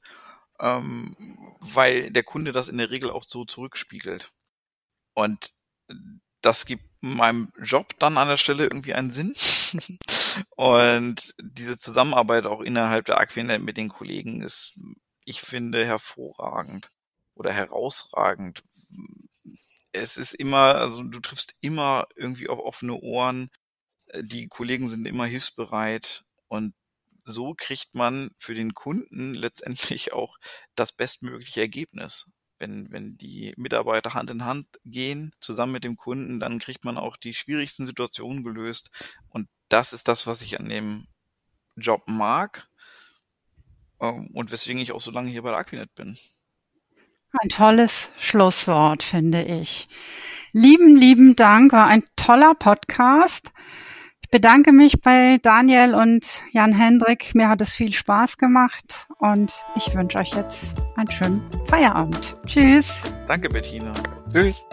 ähm, 0.59 1.15
weil 1.59 2.11
der 2.11 2.23
Kunde 2.23 2.51
das 2.51 2.69
in 2.69 2.77
der 2.77 2.89
Regel 2.89 3.11
auch 3.11 3.23
so 3.23 3.45
zurückspiegelt. 3.45 4.31
Und 5.13 5.53
das 6.41 6.65
gibt 6.65 6.83
meinem 7.01 7.51
Job 7.61 7.93
dann 7.99 8.17
an 8.17 8.27
der 8.27 8.37
Stelle 8.37 8.63
irgendwie 8.63 8.93
einen 8.93 9.11
Sinn. 9.11 9.33
Und 10.55 11.35
diese 11.41 11.77
Zusammenarbeit 11.77 12.45
auch 12.45 12.61
innerhalb 12.61 13.05
der 13.05 13.19
Aquinet 13.19 13.61
mit 13.61 13.77
den 13.77 13.89
Kollegen 13.89 14.41
ist, 14.41 14.79
ich 15.25 15.41
finde, 15.41 15.85
hervorragend 15.85 16.89
oder 17.33 17.51
herausragend. 17.51 18.63
Es 19.91 20.17
ist 20.17 20.33
immer, 20.33 20.75
also 20.75 21.03
du 21.03 21.19
triffst 21.19 21.55
immer 21.61 22.07
irgendwie 22.15 22.49
auf 22.49 22.59
offene 22.59 22.95
Ohren. 22.95 23.49
Die 24.19 24.47
Kollegen 24.47 24.87
sind 24.87 25.07
immer 25.07 25.25
hilfsbereit 25.25 26.23
und 26.47 26.73
so 27.23 27.55
kriegt 27.55 27.95
man 27.95 28.29
für 28.37 28.53
den 28.53 28.73
Kunden 28.73 29.33
letztendlich 29.33 30.13
auch 30.13 30.37
das 30.75 30.91
bestmögliche 30.91 31.61
Ergebnis 31.61 32.25
wenn, 32.59 32.91
wenn 32.91 33.17
die 33.17 33.53
Mitarbeiter 33.57 34.13
Hand 34.13 34.29
in 34.29 34.45
Hand 34.45 34.67
gehen, 34.85 35.33
zusammen 35.39 35.73
mit 35.73 35.83
dem 35.83 35.97
Kunden, 35.97 36.39
dann 36.39 36.59
kriegt 36.59 36.83
man 36.85 36.97
auch 36.97 37.17
die 37.17 37.33
schwierigsten 37.33 37.85
Situationen 37.85 38.43
gelöst. 38.43 38.89
Und 39.29 39.47
das 39.69 39.93
ist 39.93 40.07
das, 40.07 40.27
was 40.27 40.41
ich 40.41 40.59
an 40.59 40.69
dem 40.69 41.07
Job 41.75 42.03
mag 42.07 42.67
ähm, 43.99 44.29
und 44.33 44.51
weswegen 44.51 44.81
ich 44.81 44.91
auch 44.91 45.01
so 45.01 45.11
lange 45.11 45.29
hier 45.29 45.41
bei 45.41 45.49
der 45.49 45.59
Aquinet 45.59 45.93
bin. 45.95 46.17
Ein 47.41 47.49
tolles 47.49 48.11
Schlusswort, 48.19 49.03
finde 49.03 49.43
ich. 49.43 49.89
Lieben, 50.53 50.95
lieben 50.95 51.35
Dank, 51.35 51.73
war 51.73 51.87
ein 51.87 52.03
toller 52.15 52.55
Podcast. 52.55 53.51
Ich 54.21 54.29
bedanke 54.29 54.71
mich 54.71 55.01
bei 55.01 55.37
Daniel 55.41 55.93
und 55.93 56.41
Jan 56.51 56.71
Hendrik. 56.71 57.35
Mir 57.35 57.49
hat 57.49 57.61
es 57.61 57.73
viel 57.73 57.93
Spaß 57.93 58.37
gemacht 58.37 59.07
und 59.19 59.53
ich 59.75 59.93
wünsche 59.93 60.17
euch 60.17 60.33
jetzt 60.33 60.77
einen 60.95 61.11
schönen 61.11 61.43
Feierabend. 61.67 62.37
Tschüss. 62.47 63.03
Danke, 63.27 63.49
Bettina. 63.49 63.93
Tschüss. 64.31 64.65